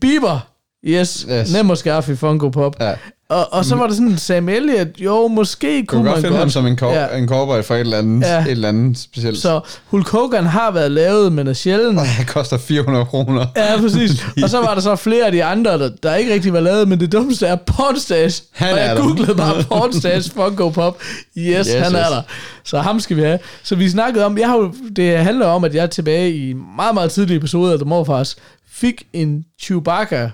[0.00, 0.48] Bieber,
[0.84, 1.48] yes, Yes.
[1.48, 1.52] yes.
[1.52, 2.76] nem at skaffe i Funko Pop.
[2.80, 2.94] Ja.
[3.28, 6.36] Og, og så var der sådan Sam Elliott, jo, måske Du kunne man godt finde
[6.38, 7.16] ham som en, kor- Ja.
[7.16, 8.40] en cowboy for et eller andet, Ja.
[8.40, 9.38] et eller andet specielt.
[9.38, 9.60] Så.
[9.86, 12.00] Hulk Hogan har været lavet, men er sjældent.
[12.18, 13.46] Det koster 400 kroner.
[13.56, 14.10] Ja, præcis.
[14.42, 16.88] Og så var der så flere af de andre, der, der ikke rigtig var lavet,
[16.88, 18.42] men det dummeste er Pornstash.
[18.52, 19.02] Han og er jeg der.
[19.02, 20.98] googlede bare Pornstash Funko Pop.
[21.02, 22.08] Yes, yes, Yes, han er yes.
[22.10, 22.22] der.
[22.64, 23.38] Så ham skal vi have.
[23.62, 26.94] Så vi snakkede om, jeg har, jo- det handler om, at jeg tilbage i meget,
[26.94, 28.36] meget tidlige episoder af The Morfars
[28.72, 30.30] fik en Chewbacca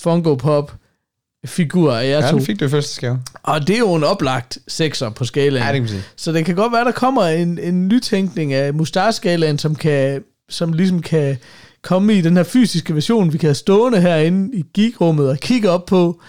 [0.00, 0.72] Funko Pop
[1.44, 2.36] figur af jer Ja, to.
[2.36, 3.18] den fik i første skave.
[3.42, 5.66] Og det er jo en oplagt sekser på skalaen.
[5.66, 6.02] Ja, det kan sige.
[6.16, 10.72] Så det kan godt være, der kommer en, en nytænkning af mustache-skalaen, som, kan, som
[10.72, 11.36] ligesom kan
[11.82, 15.70] komme i den her fysiske version, vi kan have stående herinde i geekrummet og kigge
[15.70, 16.20] op på.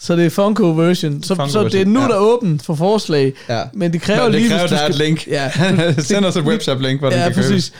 [0.00, 1.22] Så det er Funko version.
[1.22, 2.06] Så, Funko så det er nu, ja.
[2.08, 3.32] der er åbent for forslag.
[3.48, 3.62] Ja.
[3.72, 5.26] Men det kræver Men det lige, kræver, hvis der er et link.
[5.26, 5.50] Ja,
[6.02, 7.50] Send os et webshop-link, hvor den ja kan købes.
[7.50, 7.72] præcis.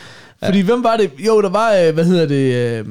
[0.45, 1.11] Fordi hvem var det?
[1.19, 2.53] Jo, der var, øh, hvad hedder det...
[2.79, 2.85] øh,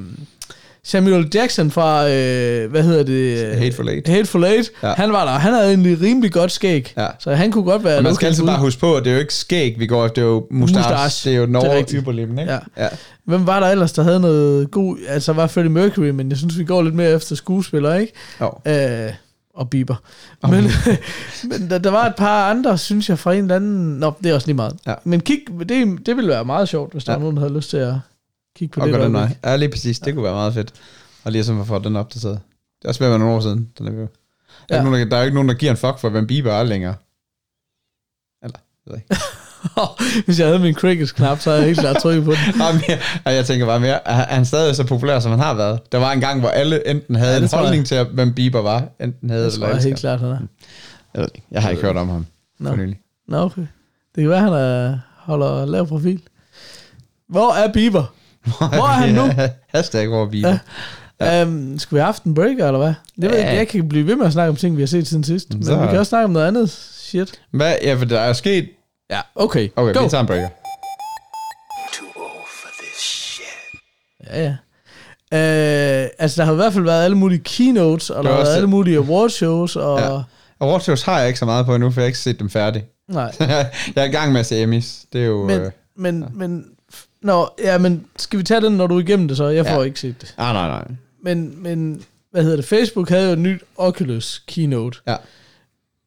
[0.87, 3.57] Samuel Jackson fra, øh, hvad hedder det?
[3.59, 4.09] Hateful Eight.
[4.09, 4.70] Hateful Eight.
[4.83, 4.93] Ja.
[4.93, 5.33] Han var der.
[5.33, 6.93] Han havde egentlig rimelig godt skæg.
[6.97, 7.07] Ja.
[7.18, 7.97] Så han kunne godt være...
[7.97, 10.05] Og man skal altid bare huske på, at det er jo ikke skæg, vi går
[10.07, 10.91] efter, det er jo mustache.
[10.91, 11.30] Mustache.
[11.30, 11.97] Det er jo Norge.
[11.99, 12.53] Überleben, ikke?
[12.53, 12.59] Ja.
[12.76, 12.89] ja.
[13.24, 14.97] Hvem var der ellers, der havde noget god...
[15.09, 18.12] Altså, var Freddie Mercury, men jeg synes, vi går lidt mere efter skuespillere, ikke?
[18.41, 18.53] Jo.
[18.66, 19.12] Øh,
[19.55, 19.95] og Bieber.
[20.49, 20.64] Men,
[21.51, 23.99] men der, der var et par andre, synes jeg, fra en eller anden...
[23.99, 24.76] Nå, det er også lige meget.
[24.87, 24.95] Ja.
[25.05, 27.16] Men kig, det, det ville være meget sjovt, hvis der Ja.
[27.16, 27.95] var nogen, der havde lyst til at
[28.57, 28.96] kigge på Og det.
[28.96, 29.36] gå den vej.
[29.44, 29.98] Ja, lige præcis.
[30.00, 30.72] Det kunne være meget fedt.
[31.24, 32.40] Og lige sådan få den opdateret.
[32.78, 33.68] Det er også ved at være nogle år siden.
[33.78, 33.98] Den er jo.
[33.98, 34.07] Der,
[34.68, 34.82] er Ja.
[34.82, 36.94] nogen, der, der er ikke nogen, der giver en fuck for, hvem Bieber er længere.
[38.42, 39.16] Eller, jeg ved ikke.
[40.24, 42.61] Hvis jeg havde min crickets-knap, så havde jeg helt klart trykket på den.
[43.24, 45.92] Og jeg tænker bare mere, er han stadig så populær, som han har været?
[45.92, 47.64] Der var en gang, hvor alle enten havde Ja, ja, en tror jeg.
[47.66, 50.38] holdning til, hvem Bieber var, enten havde Det eller jeg helt klart, han er.
[51.14, 51.28] Jeg ved.
[51.50, 52.26] Jeg har ikke hørt om ham
[52.59, 52.68] Nå.
[52.70, 53.00] for nylig.
[53.28, 53.66] Nå, okay.
[54.14, 56.22] Det kan være, han er, holder lav profil.
[57.28, 58.14] Hvor er Bieber?
[58.59, 59.22] Hvor er han nu?
[59.74, 60.59] Hashtag over Bieber.
[61.20, 61.43] Ja.
[61.45, 62.95] Um, skal vi have haft en breaker, eller hvad?
[63.20, 63.51] Det ved jeg, Ja.
[63.51, 63.59] ikke.
[63.59, 65.55] jeg kan blive ved med at snakke om ting, vi har set siden sidst.
[65.55, 67.40] Men Så- vi kan også snakke om noget andet shit.
[67.51, 67.74] Hvad?
[67.82, 68.68] Ja, for der er sket...
[69.11, 69.68] Ja, okay.
[69.76, 70.03] Okay, Go.
[70.03, 70.49] vi tager en breaker.
[71.93, 73.80] Too old for this shit.
[74.30, 74.55] Ja, ja.
[75.34, 78.55] Uh, altså, der har i hvert fald været alle mulige keynotes, og der har været
[78.57, 80.01] alle mulige awardshows, og...
[80.61, 80.66] Ja.
[80.66, 82.84] Watchers har jeg ikke så meget på endnu, for jeg har ikke set dem færdige.
[83.09, 85.05] Nej, jeg er i gang med at se Emmys.
[85.12, 85.47] Det er jo...
[85.47, 86.26] men, øh, men, ja.
[86.34, 86.64] men...
[87.22, 89.46] Nå, ja, men skal vi tage den, når du er igennem det så?
[89.48, 89.82] Jeg får Ja.
[89.82, 90.34] ikke set det.
[90.38, 90.84] Ah, nej, nej.
[91.24, 92.02] Men, men,
[92.32, 92.64] hvad hedder det?
[92.64, 94.98] Facebook havde jo et nyt Oculus keynote.
[95.06, 95.16] Ja.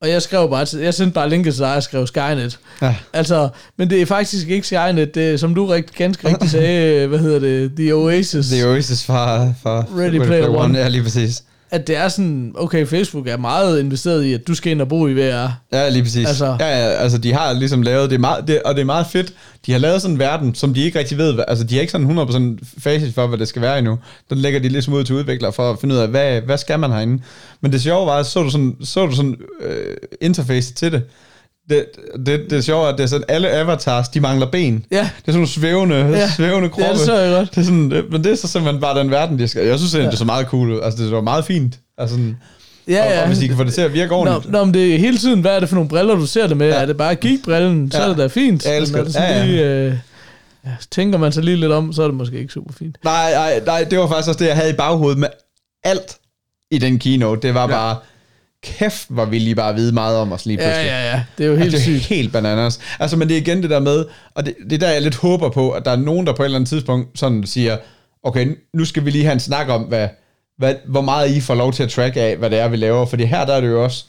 [0.02, 2.60] Og jeg skrev bare, til, jeg sendte bare linket til dig og skrev Skynet.
[2.82, 2.96] Ja.
[3.14, 7.08] Altså, men det er faktisk ikke Skynet, det er, som du rigt, ganske rigtigt sagde,
[7.08, 8.54] hvad hedder det, The Oasis.
[8.54, 10.78] Er Oasis fra, fra Ready Player One.
[10.80, 11.44] Ja, lige præcis.
[11.76, 14.88] At det er sådan, okay, Facebook er meget investeret i, at du skal ind og
[14.88, 15.48] bo i VR.
[15.72, 16.28] Ja, lige præcis.
[16.28, 19.08] Altså- ja, ja, altså de har ligesom lavet, det meget, det, og det er meget
[19.08, 19.34] fedt,
[19.66, 21.92] de har lavet sådan en verden, som de ikke rigtig ved, altså de har ikke
[21.92, 23.98] sådan 100% facit for, hvad det skal være endnu.
[24.30, 26.80] Den lægger de ligesom ud til udviklere for at finde ud af, hvad, hvad skal
[26.80, 27.24] man herinde.
[27.62, 31.02] Men det sjove var, så du sådan, så du sådan øh, interface til det.
[31.70, 31.86] Det,
[32.26, 34.86] det, det sjove er, at det er sådan, alle avatars, de mangler ben.
[34.92, 34.98] Ja.
[34.98, 36.84] Det er sådan nogle svævende, Ja, svævende kroppe.
[36.86, 37.50] Ja, det så jeg godt.
[37.52, 39.66] Det er sådan, det, men det er så simpelthen bare den verden, de skal.
[39.68, 40.10] Jeg synes, ja.
[40.10, 40.80] det så meget cool.
[40.84, 41.80] Altså, det var meget fint.
[41.98, 42.38] Altså, sådan,
[42.88, 43.22] Ja, og, ja.
[43.22, 44.52] og, hvis de kan få det til at virke Nå, ordentligt.
[44.52, 46.58] nå, men det er hele tiden, hvad er det for nogle briller, du ser det
[46.58, 46.68] med?
[46.68, 46.76] Ja.
[46.82, 48.04] Er det bare geekbrillen, så Ja.
[48.04, 48.66] er det da fint.
[48.66, 49.14] Jeg elsker Men er det.
[49.14, 49.46] sådan Ja, ja.
[49.46, 49.94] Lige, øh,
[50.66, 52.98] ja, tænker man sig lige lidt om, så er det måske ikke super fint.
[53.04, 55.28] Nej, nej, nej, det var faktisk også det, jeg havde i baghovedet med
[55.84, 56.18] alt
[56.72, 57.42] i den keynote.
[57.48, 57.68] Det var Ja.
[57.68, 57.96] bare,
[58.66, 60.88] kæft, hvor vi lige bare vide meget om os lige Ja, pludselig.
[60.90, 61.24] ja, ja.
[61.38, 62.16] Det er jo Altså, helt det er sygt.
[62.16, 62.80] helt bananas.
[63.00, 64.06] Altså, men det er igen det der med,
[64.36, 66.44] og det, det er der, jeg lidt håber på, at der er nogen, der på
[66.44, 67.78] et eller andet tidspunkt sådan siger,
[68.24, 70.08] okay, nu skal vi lige have en snak om, hvad,
[70.58, 73.06] hvad, hvor meget I får lov til at track af, hvad det er, vi laver.
[73.06, 74.06] Fordi her der er det jo også,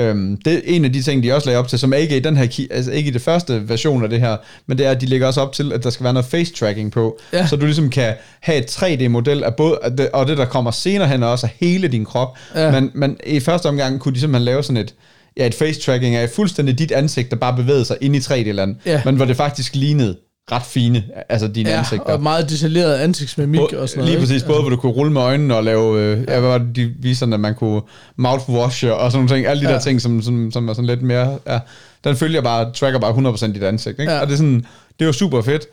[0.00, 2.20] øhm, det er en af de ting, de også lagde op til, som ikke i
[2.20, 4.36] den her, altså ikke i det første version af det her,
[4.66, 6.52] men det er, at de lægger også op til, at der skal være noget face
[6.54, 7.46] tracking på, Ja.
[7.46, 9.78] så du ligesom kan have et 3D-model af både,
[10.12, 12.28] og det der kommer senere hen også af hele din krop.
[12.54, 12.70] Ja.
[12.70, 14.94] Men, men i første omgang kunne de simpelthen lave sådan et,
[15.36, 18.76] ja, et face tracking af fuldstændig dit ansigt, der bare bevægede sig ind i 3D-land,
[18.86, 19.02] Ja.
[19.04, 20.16] men hvor det faktisk lignede
[20.52, 22.12] ret fine, altså dine Ja, ansigter.
[22.12, 24.04] og meget detaljeret ansigtsmimik og sådan noget.
[24.04, 24.20] Lige ikke?
[24.20, 26.24] præcis, både hvor du kunne rulle med øjnene og lave, øh, ja.
[26.24, 27.82] hvad var det, de viste sådan, at man kunne
[28.16, 29.74] mouthwash og sådan nogle ting, alle de Ja.
[29.74, 31.58] der ting, som, som, som er sådan lidt mere, ja,
[32.04, 34.12] den følger bare, tracker bare 100% dit ansigt, ikke?
[34.12, 34.20] Ja.
[34.20, 34.66] Og det er sådan,
[34.98, 35.66] det er jo super fedt.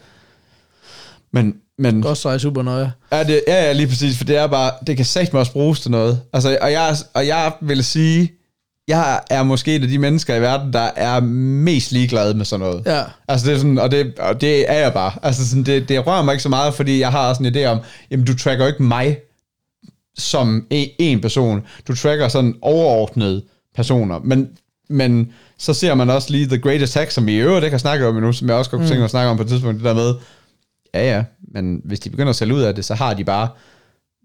[1.34, 2.92] Men, men Godt sig super nøje.
[3.12, 5.80] Ja, det, ja, ja, lige præcis, for det er bare, det kan sagt også bruges
[5.80, 6.20] til noget.
[6.34, 8.32] Altså, og jeg, og jeg vil sige,
[8.92, 12.66] jeg er måske et af de mennesker i verden, der er mest ligeglad med sådan
[12.66, 12.84] noget.
[12.86, 13.04] Ja.
[13.28, 15.12] Altså, det er sådan, og det, og det er jeg bare.
[15.24, 17.66] Altså, sådan, det, det rører mig ikke så meget, fordi jeg har også en idé
[17.66, 17.80] om,
[18.12, 19.18] jamen, du tracker ikke mig
[20.18, 21.62] som en, en person.
[21.88, 23.44] Du tracker sådan overordnede
[23.76, 24.20] personer.
[24.20, 24.50] Men,
[24.90, 27.80] men så ser man også lige The Great Attack, som vi i øvrigt ikke har
[27.80, 29.50] snakket om endnu, som jeg også godt kunne tænke mig at snakke om på et
[29.50, 30.14] tidspunkt, det der med,
[30.94, 31.24] ja ja,
[31.54, 33.48] men hvis de begynder at sælge ud af det, så har de bare,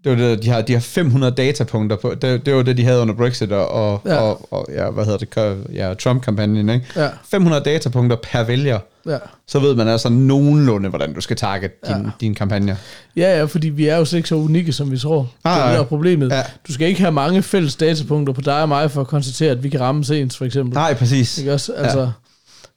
[0.03, 2.83] det var det, de har, de har 500 datapunkter på, det, det var det, de
[2.83, 4.13] havde under Brexit og, og, Ja.
[4.13, 4.19] ja.
[4.19, 6.85] og, og ja, hvad hedder det, ja, Trump-kampagnen, ikke?
[6.95, 7.07] Ja.
[7.31, 9.17] 500 datapunkter per vælger, Ja.
[9.47, 11.97] så ved man altså nogenlunde, hvordan du skal target din, Ja.
[12.01, 12.09] ja.
[12.21, 12.77] din kampagne.
[13.15, 15.31] Ja, ja, fordi vi er jo ikke så unikke, som vi tror.
[15.43, 15.85] Nej, det er nej.
[15.85, 16.31] problemet.
[16.31, 16.41] Ja.
[16.67, 19.63] Du skal ikke have mange fælles datapunkter på dig og mig, for at konstatere, at
[19.63, 20.73] vi kan ramme ens, for eksempel.
[20.73, 21.37] Nej, præcis.
[21.37, 21.73] Ikke også?
[21.73, 22.07] Altså, ja.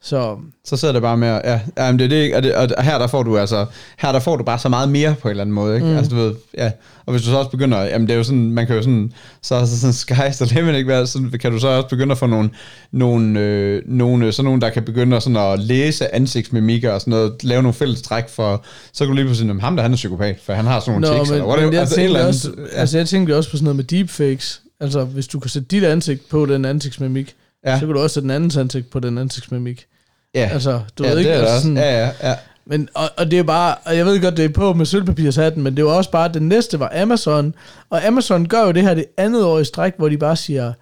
[0.05, 2.43] Så, Så sidder det bare med, at- ja, ja men det er det, ikke, og,
[2.43, 3.67] det, og her der får du altså,
[3.99, 5.87] her der får du bare så meget mere på en eller anden måde, ikke?
[5.87, 5.97] Mm.
[5.97, 6.71] Altså du ved, ja,
[7.07, 9.13] og hvis du så også begynder, jamen det er jo sådan, man kan jo sådan,
[9.43, 10.85] så er sådan sky's the limit, ikke?
[10.87, 12.51] Hvad, sådan, kan du så også begynde at få nogle,
[12.93, 17.11] nogle, øh, nogle, sådan nogle, der kan begynde at, sådan at læse ansigtsmimikker og sådan
[17.11, 19.93] noget, lave nogle fælles træk for, så kan du lige pludselig, jamen, ham der, han
[19.93, 22.15] er psykopat, for han har sådan nogle tics, men, eller whatever, men jeg, altså, tænkte
[22.15, 24.61] eller også, andet, altså, jeg tænkte også på sådan noget med deepfakes.
[24.81, 27.35] Altså, hvis du kan sætte dit ansigt på den ansigtsmimik,
[27.65, 27.81] ja.
[27.81, 29.87] Så kan du også sætte den andens ansigt på den ansigtsmimik.
[30.35, 32.35] ja, Altså, du ja, ved ikke, det er altså sådan, ja, ja, ja.
[32.67, 35.63] Men, og, og det er bare, og jeg ved godt, det er på med sølvpapirshatten,
[35.63, 37.55] men det var også bare, den næste var Amazon,
[37.91, 40.73] og Amazon gør jo det her det andet år i stræk, hvor de bare siger,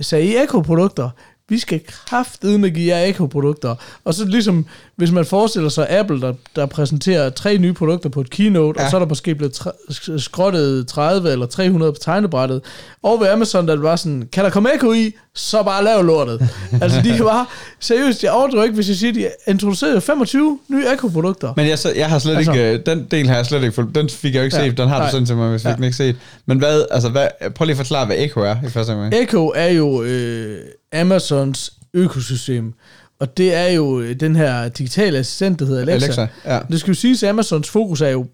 [0.00, 1.10] sagde I Echo-produkter?
[1.52, 3.74] Vi skal kraftedeme give jer Echo-produkter.
[4.04, 8.20] Og så ligesom, hvis man forestiller sig Apple, der, der præsenterer tre nye produkter på
[8.20, 8.84] et keynote, ja.
[8.84, 9.70] Og så er der måske blevet tre,
[10.18, 12.60] skrottet 30 eller 300 på tegnebrættet.
[13.02, 16.02] Og ved Amazon, der er bare sådan, kan der komme Echo i, så bare lav
[16.04, 16.48] lortet.
[16.82, 17.46] altså de bare,
[17.80, 21.52] seriøst, jeg overdriver ikke, hvis jeg siger, de introducerer 25 nye Echo-produkter.
[21.56, 23.82] Men jeg, så, jeg har slet Altså- ikke, øh, den del har jeg slet ikke
[23.94, 25.06] den fik jeg jo ikke Ja, set, den har nej.
[25.06, 25.68] du sendt til mig, hvis Ja.
[25.70, 26.16] jeg ikke set.
[26.46, 29.14] Men hvad, altså hvad, prøv lige at forklare, hvad Echo er i første gang.
[29.14, 30.58] Echo er jo øh,
[30.92, 32.72] Amazons økosystem,
[33.20, 36.04] og det er jo øh, den her digitale assistent, der hedder Alexa.
[36.06, 36.60] Alexa, ja.
[36.70, 38.26] Det skal jo siges, at Amazons fokus er jo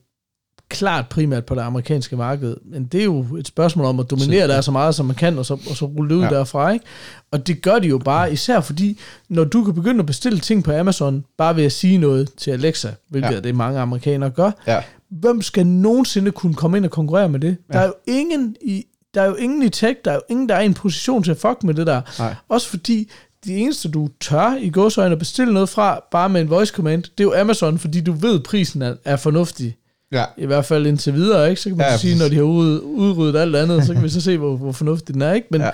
[0.71, 4.49] klart primært på det amerikanske marked, men det er jo et spørgsmål om at dominere
[4.49, 6.29] der så meget, som man kan, og så, og så rulle det ud ja.
[6.29, 6.85] Derfra, ikke?
[7.31, 8.99] Og det gør de jo bare, især fordi,
[9.29, 12.51] når du kan begynde at bestille ting på Amazon, bare ved at sige noget til
[12.51, 13.31] Alexa, hvilket.
[13.31, 13.41] Ja.
[13.41, 14.83] det mange amerikanere gør, Ja.
[15.11, 17.57] hvem skal nogensinde kunne komme ind og konkurrere med det?
[17.73, 17.79] Ja.
[17.79, 18.85] Der er jo ingen i
[19.15, 21.23] der er jo ingen i tech, der er jo ingen, der er i en position
[21.23, 22.01] til at fuck med det der.
[22.19, 22.35] Nej.
[22.49, 23.11] Også fordi,
[23.45, 27.03] det eneste, du tør i gåsøjne at bestille noget fra, bare med en voice command,
[27.03, 29.77] det er jo Amazon, fordi du ved, prisen er, er fornuftig.
[30.13, 30.25] Ja.
[30.37, 31.63] I hvert fald indtil videre, ikke?
[31.63, 32.21] Så kan man Ja, sige, præcis.
[32.23, 35.15] når de har ud, udryddet alt andet, så kan vi så se, hvor, hvor fornuftig
[35.15, 35.49] den er, ikke?
[35.51, 35.71] Men, ja.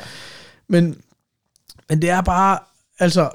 [0.69, 0.97] Men,
[1.89, 2.59] men det er bare,
[2.99, 3.31] altså,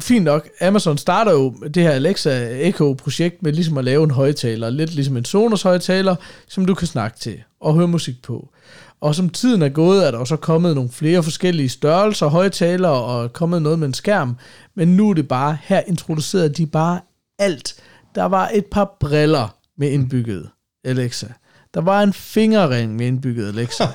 [0.00, 4.70] fint nok, Amazon starter jo det her Alexa Echo-projekt med ligesom at lave en højtaler,
[4.70, 6.16] lidt ligesom en Sonos højtaler,
[6.48, 8.48] som du kan snakke til og høre musik på.
[9.02, 13.04] Og som tiden er gået, er der jo så kommet nogle flere forskellige størrelser, højtalere
[13.04, 14.36] og kommet noget med en skærm.
[14.74, 17.00] Men nu er det bare, her introducerede de bare
[17.38, 17.74] alt.
[18.14, 20.50] Der var et par briller med indbygget
[20.84, 21.26] Alexa.
[21.74, 23.86] Der var en fingerring med indbygget Alexa.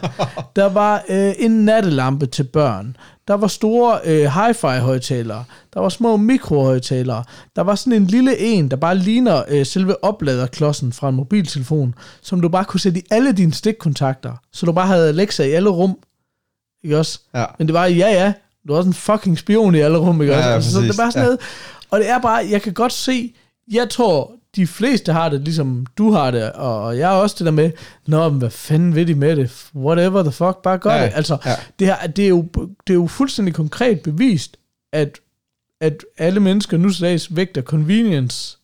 [0.56, 2.98] Der var øh, en nattelampe til børn.
[3.28, 5.44] Der var store øh, hi-fi højtalere.
[5.74, 7.24] Der var små mikrohøjtalere.
[7.56, 11.96] Der var sådan en lille en, der bare ligner øh, selve opladerklodsen fra en mobiltelefon,
[12.22, 14.34] som du bare kunne sætte i alle dine stikkontakter.
[14.54, 15.98] Så du bare havde Alexa i alle rum.
[16.84, 17.20] Ikke også?
[17.36, 17.46] Ja.
[17.58, 18.34] Men det var, ja ja,
[18.68, 20.50] du er også en fucking spion i alle rum, ikke Ja, også?
[20.50, 21.26] ja, altså, så det er bare sådan Ja.
[21.26, 21.40] noget.
[21.92, 23.34] Og det er bare, jeg kan godt se,
[23.72, 27.36] jeg tror, de fleste har det, ligesom du har det, og og jeg har også
[27.40, 27.72] det der med,
[28.08, 29.70] nå, men hvad fanden vil de med det?
[29.76, 31.12] Whatever the fuck, bare gør Ja, det.
[31.16, 31.56] Altså, ja.
[31.80, 32.42] det, her, det, er jo,
[32.88, 34.58] det er jo fuldstændig konkret bevist,
[34.94, 35.20] at,
[35.82, 38.58] at alle mennesker nu til dags vægter convenience,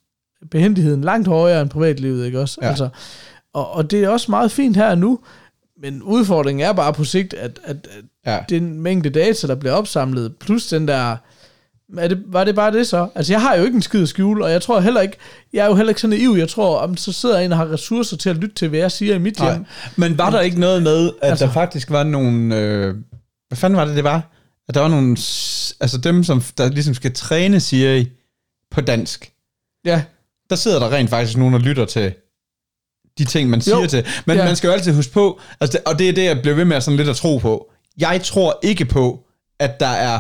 [0.52, 2.58] behendigheden langt højere end privatlivet, ikke også?
[2.62, 2.68] Ja.
[2.68, 2.90] Altså,
[3.54, 5.20] og, og det er også meget fint her nu,
[5.82, 8.40] men udfordringen er bare på sigt, at, at, at Ja.
[8.50, 11.18] den mængde data, der bliver opsamlet, plus den der...
[11.98, 13.08] Er det, var det bare det så?
[13.16, 15.18] Altså, jeg har jo ikke en skid at skjule, og jeg tror heller ikke...
[15.54, 16.36] Jeg er jo heller ikke så naiv.
[16.38, 18.92] Jeg tror, om så sidder en og har ressourcer til at lytte til, hvad jeg
[18.92, 19.48] siger i mit hjem.
[19.52, 19.60] Nej.
[19.96, 22.58] Men var der ikke noget med, at Altså- der faktisk var nogle...
[22.58, 22.96] Øh,
[23.48, 24.32] hvad fanden var det, det var?
[24.70, 25.12] At der var nogle...
[25.80, 28.08] Altså dem, som der ligesom skal træne Siri
[28.72, 29.32] på dansk.
[29.86, 30.04] Ja,
[30.50, 32.14] Der sidder der rent faktisk nogen, der lytter til
[33.18, 33.88] de ting, man siger Jo.
[33.88, 34.06] til.
[34.26, 34.46] Men Ja.
[34.46, 36.78] man skal jo altid huske på, altså og det er det, jeg bliver ved med
[36.78, 37.72] at sådan lidt at tro på.
[37.98, 39.26] Jeg tror ikke på,
[39.60, 40.20] at der er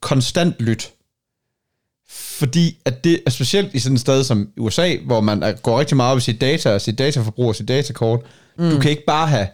[0.00, 0.92] konstant lyt.
[2.12, 5.96] Fordi at det er specielt i sådan et sted som USA, hvor man går rigtig
[5.96, 8.20] meget op i sit data, og sit dataforbrug og sit datakort.
[8.58, 8.70] Mm.
[8.70, 9.46] Du kan ikke bare have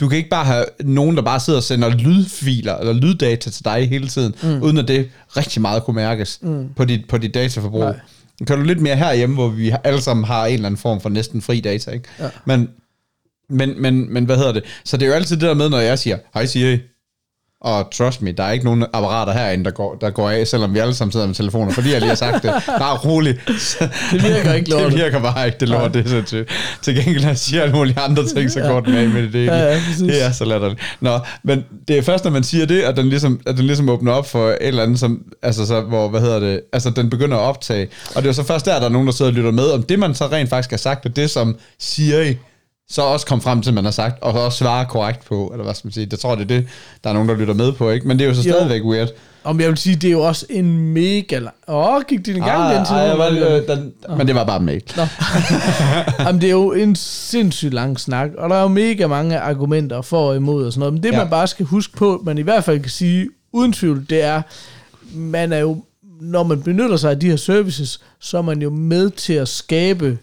[0.00, 3.64] du kan ikke bare have nogen, der bare sidder og sender lydfiler eller lyddata til
[3.64, 4.62] dig hele tiden, mm.
[4.62, 6.68] uden at det rigtig meget kunne mærkes mm.
[6.76, 7.80] på, dit, på dit dataforbrug.
[7.80, 8.00] Nej.
[8.46, 11.08] Kan du lidt mere herhjemme, hvor vi alle sammen har en eller anden form for
[11.08, 12.08] næsten fri data, ikke?
[12.20, 12.28] Ja.
[12.44, 12.68] Men,
[13.50, 14.64] men, men, men hvad hedder det?
[14.84, 16.78] Så det er jo altid det der med, når jeg siger, hej Siri,
[17.60, 20.74] og trust me, der er ikke nogen apparater herinde, der går, der går af, selvom
[20.74, 22.52] vi alle sammen sidder med telefoner, fordi jeg lige har sagt det.
[22.66, 23.38] Bare rolig.
[24.12, 24.92] Det virker ikke lortet.
[24.92, 26.50] Det virker bare ikke, det lort, det er sindssygt.
[26.82, 29.32] Til gengæld, når jeg siger alle mulige andre ting, så går den af med det.
[29.32, 30.02] Det, Ja, ja, præcis.
[30.02, 30.80] det er så latterligt.
[31.00, 33.88] Nå, men det er først, når man siger det, at den ligesom, at den ligesom
[33.88, 37.10] åbner op for et eller andet, som, altså så, hvor, hvad hedder det, altså den
[37.10, 37.88] begynder at optage.
[38.14, 39.82] Og det er så først der, der er nogen, der sidder og lytter med, om
[39.82, 42.36] det man så rent faktisk har sagt, og det som Siri
[42.88, 45.74] så også kom frem til, man har sagt, og også svarer korrekt på, eller hvad
[45.74, 46.06] skal man sige.
[46.06, 46.68] Det tror jeg, det er det,
[47.04, 48.08] der er nogen, der lytter med på, ikke?
[48.08, 48.52] Men det er jo så Jo.
[48.54, 49.08] stadigvæk weird.
[49.44, 51.54] Om jeg vil sige, det er jo også en mega lang...
[51.68, 54.44] Åh, oh, gik din gang den til Ah, jeg var, øh, den, men det var
[54.44, 54.82] bare mail.
[54.96, 55.02] Nå.
[56.24, 60.02] Jamen, det er jo en sindssygt lang snak, og der er jo mega mange argumenter
[60.02, 60.94] for og imod og sådan noget.
[60.94, 61.18] Men det, ja.
[61.18, 64.42] man bare skal huske på, man i hvert fald kan sige, uden tvivl, det er,
[65.14, 65.82] man er jo,
[66.20, 69.48] når man benytter sig af de her services, så er man jo med til at
[69.48, 70.18] skabe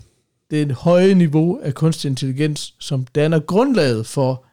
[0.53, 4.45] det høje niveau af kunstig intelligens, som danner grundlaget for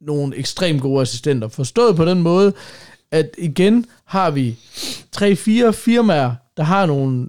[0.00, 1.48] nogle ekstremt gode assistenter.
[1.48, 2.52] Forstået på den måde,
[3.10, 4.58] at igen har vi
[5.12, 7.28] tre-fire firmaer, der har nogle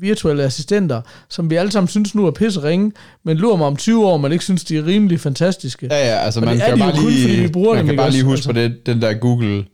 [0.00, 2.92] virtuelle assistenter, som vi alle sammen synes nu er pisse ringe,
[3.24, 5.88] men lurer mig om 20 år, man ikke synes, de er rimelig fantastiske.
[5.90, 8.46] Ja, ja, altså Og man kan bare kun, lige, bruger man kan bare lige huske
[8.46, 9.64] på det, den der Google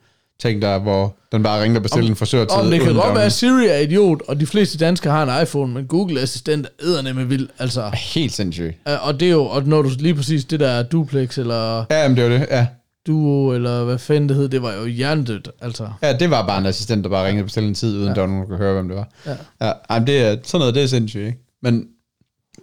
[0.41, 2.57] ting der, hvor den bare ringer og bestiller en frisørtid.
[2.57, 5.43] Om det kan godt være, at Siri er idiot, og de fleste danskere har en
[5.43, 7.49] iPhone, men Google Assistent er med vild.
[7.59, 8.79] Altså, Helt sindssygt.
[9.03, 12.17] og det er jo, og når du lige præcis det der duplex, eller Ja, jamen,
[12.17, 12.67] det var det, ja.
[13.07, 15.89] duo, eller hvad fanden det hed, det var jo hjernedødt, altså.
[16.03, 18.15] Ja, det var bare en assistent, der bare ringede og bestilte en tid, uden ja.
[18.15, 19.09] der var nogen, der kunne høre, hvem det var.
[19.27, 19.67] Ja.
[19.67, 21.39] ja jamen, det er, sådan noget, det er sindssygt, ikke?
[21.63, 21.85] Men,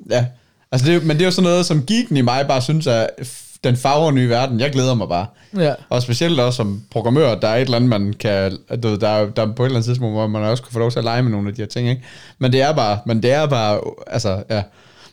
[0.10, 0.26] ja.
[0.72, 2.62] Altså, det, er jo- men det er jo sådan noget, som geeken i mig bare
[2.62, 3.08] synes er
[3.64, 4.60] den farver nye verden.
[4.60, 5.26] Jeg glæder mig bare.
[5.58, 5.74] Ja.
[5.90, 9.08] Og specielt også som programmør, der er et eller andet, man kan, du ved, der,
[9.08, 11.00] er, der er på et eller andet tidspunkt, hvor man også kunne få lov til
[11.00, 12.04] at lege med nogle af de her ting, ikke?
[12.40, 14.62] Men det er bare, men det er bare, altså, ja.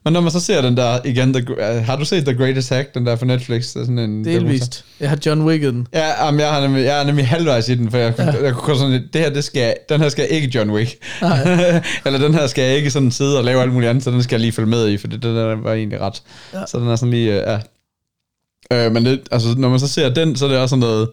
[0.04, 2.68] Men når man så ser den der, igen, the, uh, har du set The Greatest
[2.68, 3.72] Hack, den der på Netflix?
[3.72, 4.84] Det er sådan en Delvist.
[5.00, 5.86] Jeg har John Wick i den.
[5.94, 8.44] Ja, jamen, jeg, har nemlig, jeg er nemlig halvvejs i den, for jeg, ja.
[8.44, 10.90] jeg kunne sådan lidt, det her, det skal, den her skal ikke John Wick.
[12.06, 14.22] Eller den her skal jeg ikke sådan sidde og lave alt muligt andet, så den
[14.22, 16.22] skal jeg lige følge med i, for det, det der var egentlig ret.
[16.52, 16.58] Ja.
[16.58, 16.66] Ja.
[16.66, 17.58] Så den er sådan lige, øh, ja.
[18.72, 21.08] Øh, men det, altså, når man så ser den, så er det også sådan noget,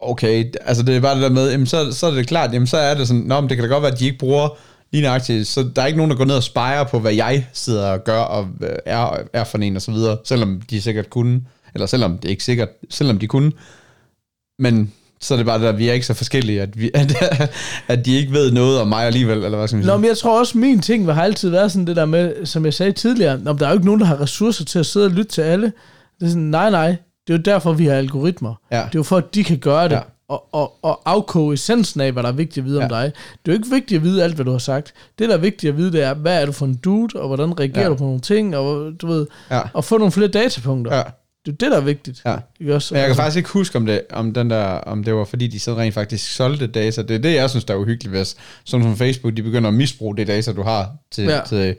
[0.00, 2.66] okay, altså det er bare det der med, jamen, så, så er det klart, jamen
[2.66, 4.48] så er det sådan, nå, men det kan da godt være, at de ikke bruger
[4.92, 7.46] lige nøjagtigt, så der er ikke nogen, der går ned og spejrer på, hvad jeg
[7.52, 11.10] sidder og gør, og øh, er, er for en og så videre, selvom de sikkert
[11.10, 11.40] kunne,
[11.74, 13.52] eller selvom det ikke sikkert, selvom de kunne,
[14.58, 17.12] men så er det bare det der, vi er ikke så forskellige, at, vi, at,
[17.88, 19.92] at de ikke ved noget om mig alligevel, eller hvad skal man sige?
[19.92, 22.64] Nå, men jeg tror også, min ting har altid været sådan det der med, som
[22.64, 25.06] jeg sagde tidligere, om der er jo ikke nogen, der har ressourcer til at sidde
[25.06, 25.72] og lytte til alle.
[26.20, 26.96] Det er sådan, nej, nej,
[27.26, 28.54] det er jo derfor, vi har algoritmer.
[28.72, 28.76] Ja.
[28.76, 30.00] Det er jo for, at de kan gøre det, Ja.
[30.28, 32.84] og, og, og afkoge essensen af, hvad der er vigtigt at vide ja.
[32.84, 33.02] om dig.
[33.04, 34.94] Det er jo ikke vigtigt at vide alt, hvad du har sagt.
[35.18, 37.26] Det, der er vigtigt at vide, det er, hvad er du for en dude, og
[37.26, 37.88] hvordan reagerer Ja.
[37.88, 39.60] du på nogle ting, og du ved, Ja.
[39.74, 40.96] og få nogle flere datapunkter.
[40.96, 41.02] Ja.
[41.46, 42.22] Det er det, der er vigtigt.
[42.26, 42.36] Ja.
[42.60, 42.94] Ikke også?
[42.94, 45.46] Men jeg kan faktisk ikke huske, om det, om den der, om det var fordi,
[45.46, 47.02] de så rent faktisk solgte data.
[47.02, 49.74] Det er det, jeg synes, der er uhyggeligt, hvis sådan som Facebook, de begynder at
[49.74, 51.24] misbruge det data, du har til.
[51.24, 51.40] Ja.
[51.46, 51.76] til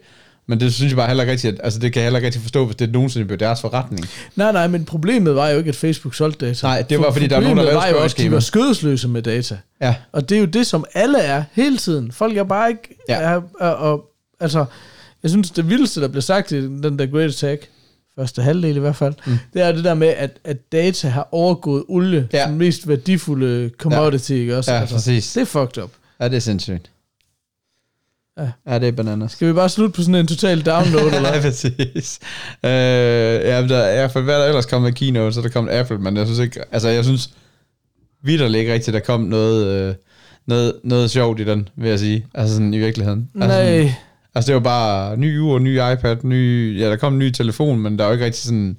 [0.51, 2.25] men det synes jeg bare heller ikke rigtigt, at, altså det kan jeg heller ikke
[2.25, 4.05] rigtig forstå, hvis det nogensinde blev deres forretning.
[4.35, 6.67] Nej, nej, men problemet var jo ikke, at Facebook solgte data.
[6.67, 9.07] Nej, det var, fordi der var nogen, der lavede var jo, at de var skødesløse
[9.07, 9.57] med data.
[9.81, 12.11] Ja, Og det er jo det, som alle er hele tiden.
[12.11, 12.97] Folk er bare ikke...
[13.09, 13.15] Ja.
[13.21, 14.05] Er, er, og,
[14.39, 14.65] altså,
[15.23, 17.69] jeg synes, det vildeste, der blev sagt i den der Great Attack,
[18.19, 19.37] første halvdel i hvert fald, mm.
[19.53, 22.37] det er det der med, at, at data har overgået olie Ja.
[22.37, 22.43] ja.
[22.43, 24.73] som den mest værdifulde commodity, ikke også?
[24.73, 25.33] ja præcis.
[25.33, 25.91] Det er fucked up.
[26.19, 26.89] Ja, det er sindssygt.
[28.37, 28.49] Ja.
[28.67, 29.31] Ja, det er bananas.
[29.31, 31.35] Skal vi bare slutte på sådan en total download, eller?
[31.35, 32.19] ja, præcis.
[32.65, 35.69] Øh, ja, der er for hvad der ellers kom med keynote, så er der kom
[35.71, 37.29] Apple, men jeg synes ikke, altså jeg synes
[38.23, 39.95] vidderligt ikke rigtigt, der kom noget, øh,
[40.47, 42.25] noget, noget sjovt i den, vil jeg sige.
[42.33, 43.29] Altså sådan i virkeligheden.
[43.35, 43.93] Altså, sådan, Nej.
[44.35, 47.79] altså det var bare ny ur, ny iPad, ny, ja, der kom en ny telefon,
[47.79, 48.77] men der er jo ikke rigtig sådan,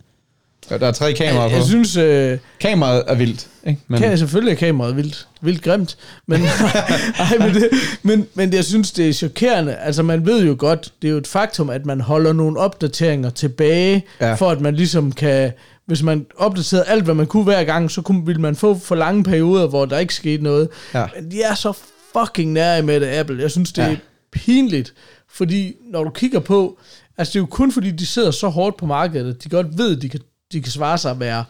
[0.68, 1.54] der, der er tre kameraer på.
[1.54, 3.80] jeg synes, øh, Kameraet er vildt, ikke?
[3.88, 5.96] Men, kan, selvfølgelig er kameraet vildt, vildt grimt,
[6.26, 6.40] men,
[7.18, 7.68] ej, men, det,
[8.02, 9.74] men, men jeg synes, det er chokerende.
[9.74, 13.30] Altså, man ved jo godt, det er jo et faktum, at man holder nogle opdateringer
[13.30, 14.28] tilbage, Ja.
[14.28, 14.34] ja.
[14.34, 15.52] for at man ligesom kan,
[15.86, 18.94] hvis man opdaterede alt, hvad man kunne hver gang, så kunne, ville man få for
[18.94, 20.68] lange perioder, hvor der ikke skete noget.
[20.94, 21.06] Ja.
[21.20, 21.72] Men de er så
[22.18, 23.42] fucking nære med det, Apple.
[23.42, 23.92] Jeg synes, det Ja.
[23.92, 23.96] er
[24.32, 24.94] pinligt,
[25.34, 26.78] fordi når du kigger på,
[27.18, 29.78] altså det er jo kun fordi, de sidder så hårdt på markedet, at de godt
[29.78, 30.20] ved, at de kan,
[30.52, 31.44] de kan svare sig at være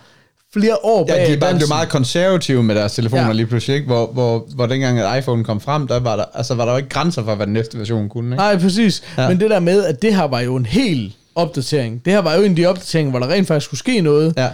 [0.53, 3.33] flere år bag Ja, de er bare blevet meget konservative med deres telefoner Ja.
[3.33, 3.87] lige pludselig, ikke?
[3.87, 6.77] Hvor, hvor, hvor dengang at iPhone kom frem, der var der, altså, var der jo
[6.77, 8.27] ikke grænser for, hvad den næste version kunne.
[8.27, 8.37] Ikke?
[8.37, 9.03] Nej, præcis.
[9.19, 9.29] Ja.
[9.29, 12.05] Men det der med, at det her var jo en hel opdatering.
[12.05, 14.35] Det her var jo en af de opdateringer, hvor der rent faktisk skulle ske noget.
[14.37, 14.49] Ja.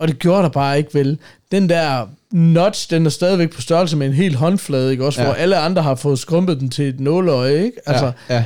[0.00, 1.18] Og det gjorde der bare ikke vel.
[1.52, 5.04] Den der notch, den er stadigvæk på størrelse med en helt håndflade, ikke?
[5.06, 5.26] Også Ja.
[5.26, 7.76] hvor alle andre har fået skrumpet den til et nåleøje, ikke?
[7.86, 8.44] Altså, ja, ja.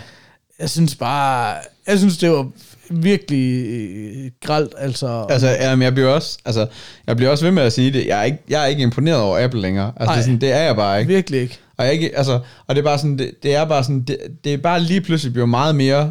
[0.61, 1.55] jeg synes bare,
[1.87, 2.47] jeg synes, det var
[2.91, 5.27] virkelig øh, gralt, altså.
[5.31, 6.67] Altså, jamen, jeg bliver også, altså,
[7.07, 8.07] jeg bliver også ved med at sige det.
[8.07, 9.93] Jeg er ikke, jeg er ikke imponeret over Apple længere.
[9.97, 10.19] Altså, det, Ej.
[10.19, 11.13] er sådan, det er jeg bare ikke.
[11.13, 11.59] Virkelig ikke.
[11.79, 14.17] Og, jeg ikke, altså, og det er bare sådan, det, det er bare sådan, det,
[14.45, 16.11] det er bare lige pludselig blevet meget mere,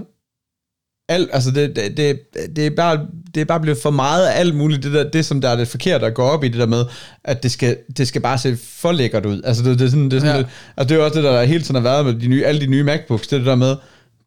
[1.10, 2.20] alt, altså det, det, det,
[2.56, 3.00] det, er bare,
[3.36, 5.56] det er bare blevet for meget af alt muligt, det, der, det som der er
[5.56, 6.86] det forkerte at gå op i, det der med,
[7.24, 9.42] at det skal, det skal bare se for lækkert ud.
[9.44, 10.42] Altså det, det er sådan, det er sådan Ja.
[10.42, 10.48] det,
[10.78, 12.62] altså det er jo også det, der hele tiden har været med de nye, alle
[12.62, 13.76] de nye MacBooks, det det der med,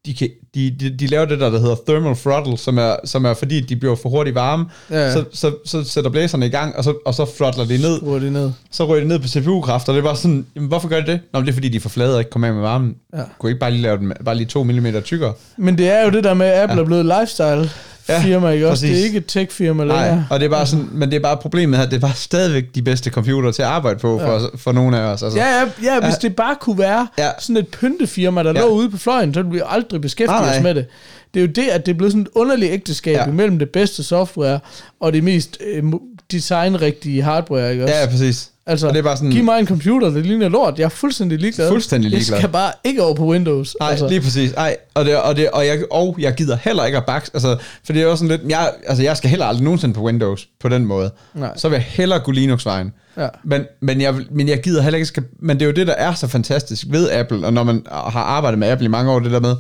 [0.07, 3.25] de, kan, de, de, de laver det der, der hedder thermal throttle, som er, som
[3.25, 6.77] er fordi, de bliver for hurtigt varme, Ja, så, så, så sætter blæserne i gang,
[6.77, 8.51] og så, og så throttler de ned, Hvor er det ned?
[8.71, 11.07] så ryger det ned på CPU-kraft, og det er bare sådan, jamen, hvorfor gør de
[11.07, 11.21] det?
[11.33, 12.95] Nå, det er fordi, de er for flade og ikke kommer af med varmen.
[13.17, 13.23] Ja.
[13.39, 15.33] Kunne ikke bare lige lave den bare lige 2 mm tykkere?
[15.57, 16.83] Men det er jo det der med, at Apple ja.
[16.83, 17.71] er blevet lifestyle
[18.09, 18.83] Ja, firma, ikke også?
[18.83, 18.91] præcis.
[18.95, 20.27] Det er ikke et tech-firma Nej, længere.
[20.31, 22.65] og det er bare sådan, men det er bare problemet her, det er bare stadigvæk
[22.75, 25.23] de bedste computere til at arbejde på for, for nogle af os.
[25.23, 25.39] Altså.
[25.39, 27.25] Ja, ja, ja, hvis det bare kunne være ja.
[27.25, 27.31] Ja.
[27.39, 28.59] sådan et pyntefirma, der ja.
[28.61, 28.65] Ja.
[28.67, 30.63] lå ude på fløjen, så ville vi aldrig beskæftige Nej, os nej.
[30.63, 30.87] med det.
[31.35, 33.23] Det er jo det, at det er blevet sådan et underligt ægteskab ja.
[33.23, 33.29] Ja.
[33.29, 34.61] imellem det bedste software
[35.01, 35.85] og det mest øh,
[36.33, 37.95] designrigtige hardware, ikke også?
[37.95, 38.51] ja, præcis.
[38.67, 40.79] altså, og det er bare sådan, giv mig en computer, det ligner lort.
[40.79, 41.69] Jeg er fuldstændig ligeglad.
[41.69, 42.37] Fuldstændig ligeglad.
[42.37, 43.77] Jeg skal bare ikke over på Windows.
[43.81, 44.09] Nej, altså.
[44.09, 44.53] lige præcis.
[44.53, 47.57] Ej, og, det, og, det, og, jeg, og jeg gider heller ikke at bakse, altså,
[47.85, 50.49] for det er også sådan lidt, jeg, altså, jeg skal heller aldrig nogensinde på Windows
[50.61, 51.11] på den måde.
[51.35, 51.57] Nej.
[51.57, 52.93] Så vil jeg hellere gå Linux-vejen.
[53.17, 53.29] Ja.
[53.45, 55.93] Men, men, jeg, men jeg gider heller ikke, skal, men det er jo det, der
[55.93, 59.19] er så fantastisk ved Apple, og når man har arbejdet med Apple i mange år,
[59.19, 59.57] det der med,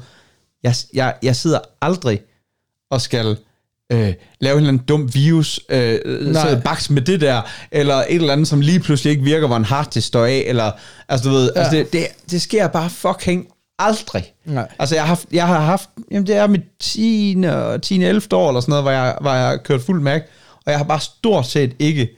[0.62, 2.20] jeg, jeg, jeg sidder aldrig
[2.90, 3.36] og skal
[3.92, 6.50] øh, lave en eller anden dum virus, øh, Nej.
[6.50, 9.56] så baks med det der, eller et eller andet, som lige pludselig ikke virker, hvor
[9.56, 10.70] en harddisk står af, eller,
[11.08, 11.60] altså du ved, ja.
[11.60, 13.46] altså det, det, det sker bare fucking
[13.78, 14.24] aldrig.
[14.44, 14.68] Nej.
[14.78, 17.44] Altså jeg har haft, jeg har haft jamen det er mit 10.
[17.48, 18.04] og 10.
[18.04, 18.22] 11.
[18.32, 20.22] år, eller sådan noget, hvor jeg, hvor jeg har kørt fuld Mac,
[20.66, 22.08] og jeg har bare stort set ikke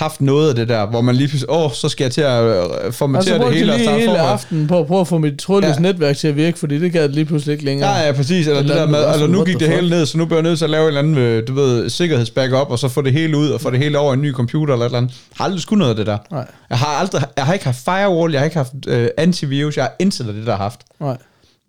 [0.00, 2.44] haft noget af det der, hvor man lige pludselig, åh, så skal jeg til at
[2.44, 4.32] øh, formatere det brugte hele og starte hele forfra.
[4.32, 5.80] aftenen på at prøve at få mit trådløse ja.
[5.80, 7.90] Netværk til at virke, fordi det gad det lige pludselig ikke længere.
[7.90, 8.46] Ja, ja, præcis.
[8.46, 9.74] Eller det der med, eller nu gik det fuck?
[9.74, 11.54] hele ned, så nu bliver jeg nødt til at lave en eller anden, øh, du
[11.54, 14.22] ved, sikkerhedsbackup, og så få det hele ud, og få det hele over i en
[14.22, 15.10] ny computer eller et eller andet.
[15.10, 16.18] Jeg har aldrig skulle noget af det der.
[16.30, 16.38] Nej.
[16.38, 19.76] Jeg Jeg har aldrig, jeg har ikke haft firewall, jeg har ikke haft øh, antivirus,
[19.76, 20.80] jeg har intet af det, der har haft.
[21.00, 21.16] Nej.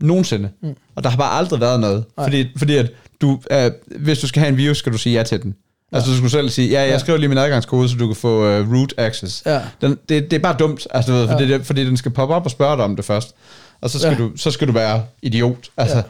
[0.01, 0.49] Nogensinde.
[0.63, 0.69] Mm.
[0.95, 2.03] Og der har bare aldrig været noget.
[2.17, 2.25] Nej.
[2.25, 5.23] Fordi, fordi at du, øh, hvis du skal have en virus, skal du sige ja
[5.23, 5.55] til den.
[5.91, 6.97] Altså du skulle selv sige, ja, jeg Ja.
[6.97, 9.43] skriver lige min adgangskode, så du kan få uh, root access.
[9.45, 9.61] Ja.
[9.81, 12.35] Den, det, det er bare dumt, altså, du ved, fordi, det, fordi den skal poppe
[12.35, 13.35] op og spørge dig om det først.
[13.81, 14.13] Og så skal, Ja.
[14.23, 14.23] ja.
[14.23, 15.57] du, så skal du være idiot.
[15.77, 16.01] Altså, Ja.
[16.01, 16.07] ja.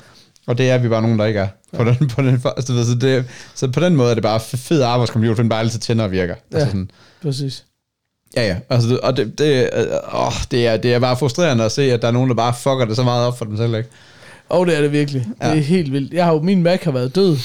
[0.47, 1.47] Og det er vi bare nogen, der ikke er.
[1.77, 3.25] På den, på den, altså, ved, så, det,
[3.55, 6.11] så på den måde er det bare fed arbejdscomputer, for den bare altid tænder og
[6.11, 6.35] virker.
[6.51, 6.57] Ja.
[6.57, 6.91] Altså, sådan,
[7.23, 7.63] Præcis.
[8.35, 8.55] ja, ja.
[8.69, 11.93] Altså, det, og det, det, øh, åh, det, er, det er bare frustrerende at se,
[11.93, 13.89] at der er nogen, der bare fucker det så meget op for dem selv, ikke?
[14.49, 15.27] Og det er det virkelig.
[15.41, 15.45] Ja.
[15.47, 15.57] Det Ja.
[15.59, 16.13] er helt vildt.
[16.13, 17.37] Jeg har jo, min Mac har været død, og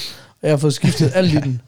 [0.43, 1.61] jeg har fået skiftet alt i den.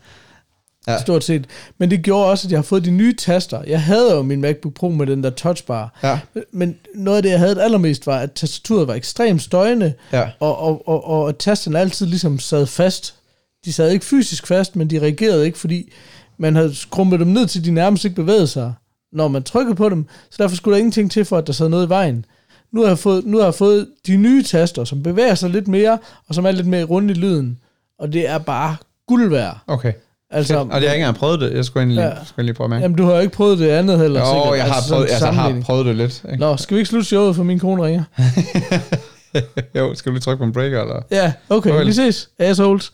[0.87, 1.01] Ja.
[1.01, 1.45] Stort set.
[1.77, 3.63] Men det gjorde også, at jeg har fået de nye taster.
[3.67, 5.99] Jeg havde jo min MacBook Pro med den der touchbar.
[6.03, 6.19] Ja.
[6.51, 10.29] Men noget af det, jeg havde allermest, var, at tastaturet var ekstremt støjende, Ja.
[10.39, 13.15] og, og, og, og tasterne altid ligesom sad fast.
[13.65, 15.91] De sad ikke fysisk fast, men de reagerede ikke, fordi
[16.37, 18.73] man havde skrumpet dem ned til, de nærmest ikke bevægede sig,
[19.13, 20.05] når man trykkede på dem.
[20.29, 22.25] Så derfor skulle der ingenting til for, at der sad noget i vejen.
[22.71, 25.67] Nu har jeg fået, nu har jeg fået de nye taster, som bevæger sig lidt
[25.67, 27.59] mere, og som er lidt mere rundt i lyden.
[27.99, 28.75] Og det er bare
[29.07, 29.57] guld værd.
[29.67, 29.93] Okay.
[30.31, 30.71] Altså, Shit.
[30.71, 31.53] og jeg har ikke engang prøvet det.
[31.53, 32.25] Jeg skulle egentlig, ja.
[32.25, 32.79] skulle lige prøve med.
[32.79, 34.19] Jamen, du har jo ikke prøvet det andet heller.
[34.19, 34.57] Jo, sikkert.
[34.57, 36.23] jeg har, altså, prøvet, altså, har prøvet det lidt.
[36.31, 36.39] Ikke?
[36.39, 38.03] Nå, skal vi ikke slutte showet, for min kone ringer?
[39.79, 41.01] jo, skal vi lige trykke på en breaker, eller?
[41.11, 41.85] Ja, okay, okay.
[41.85, 42.91] vi ses, assholes.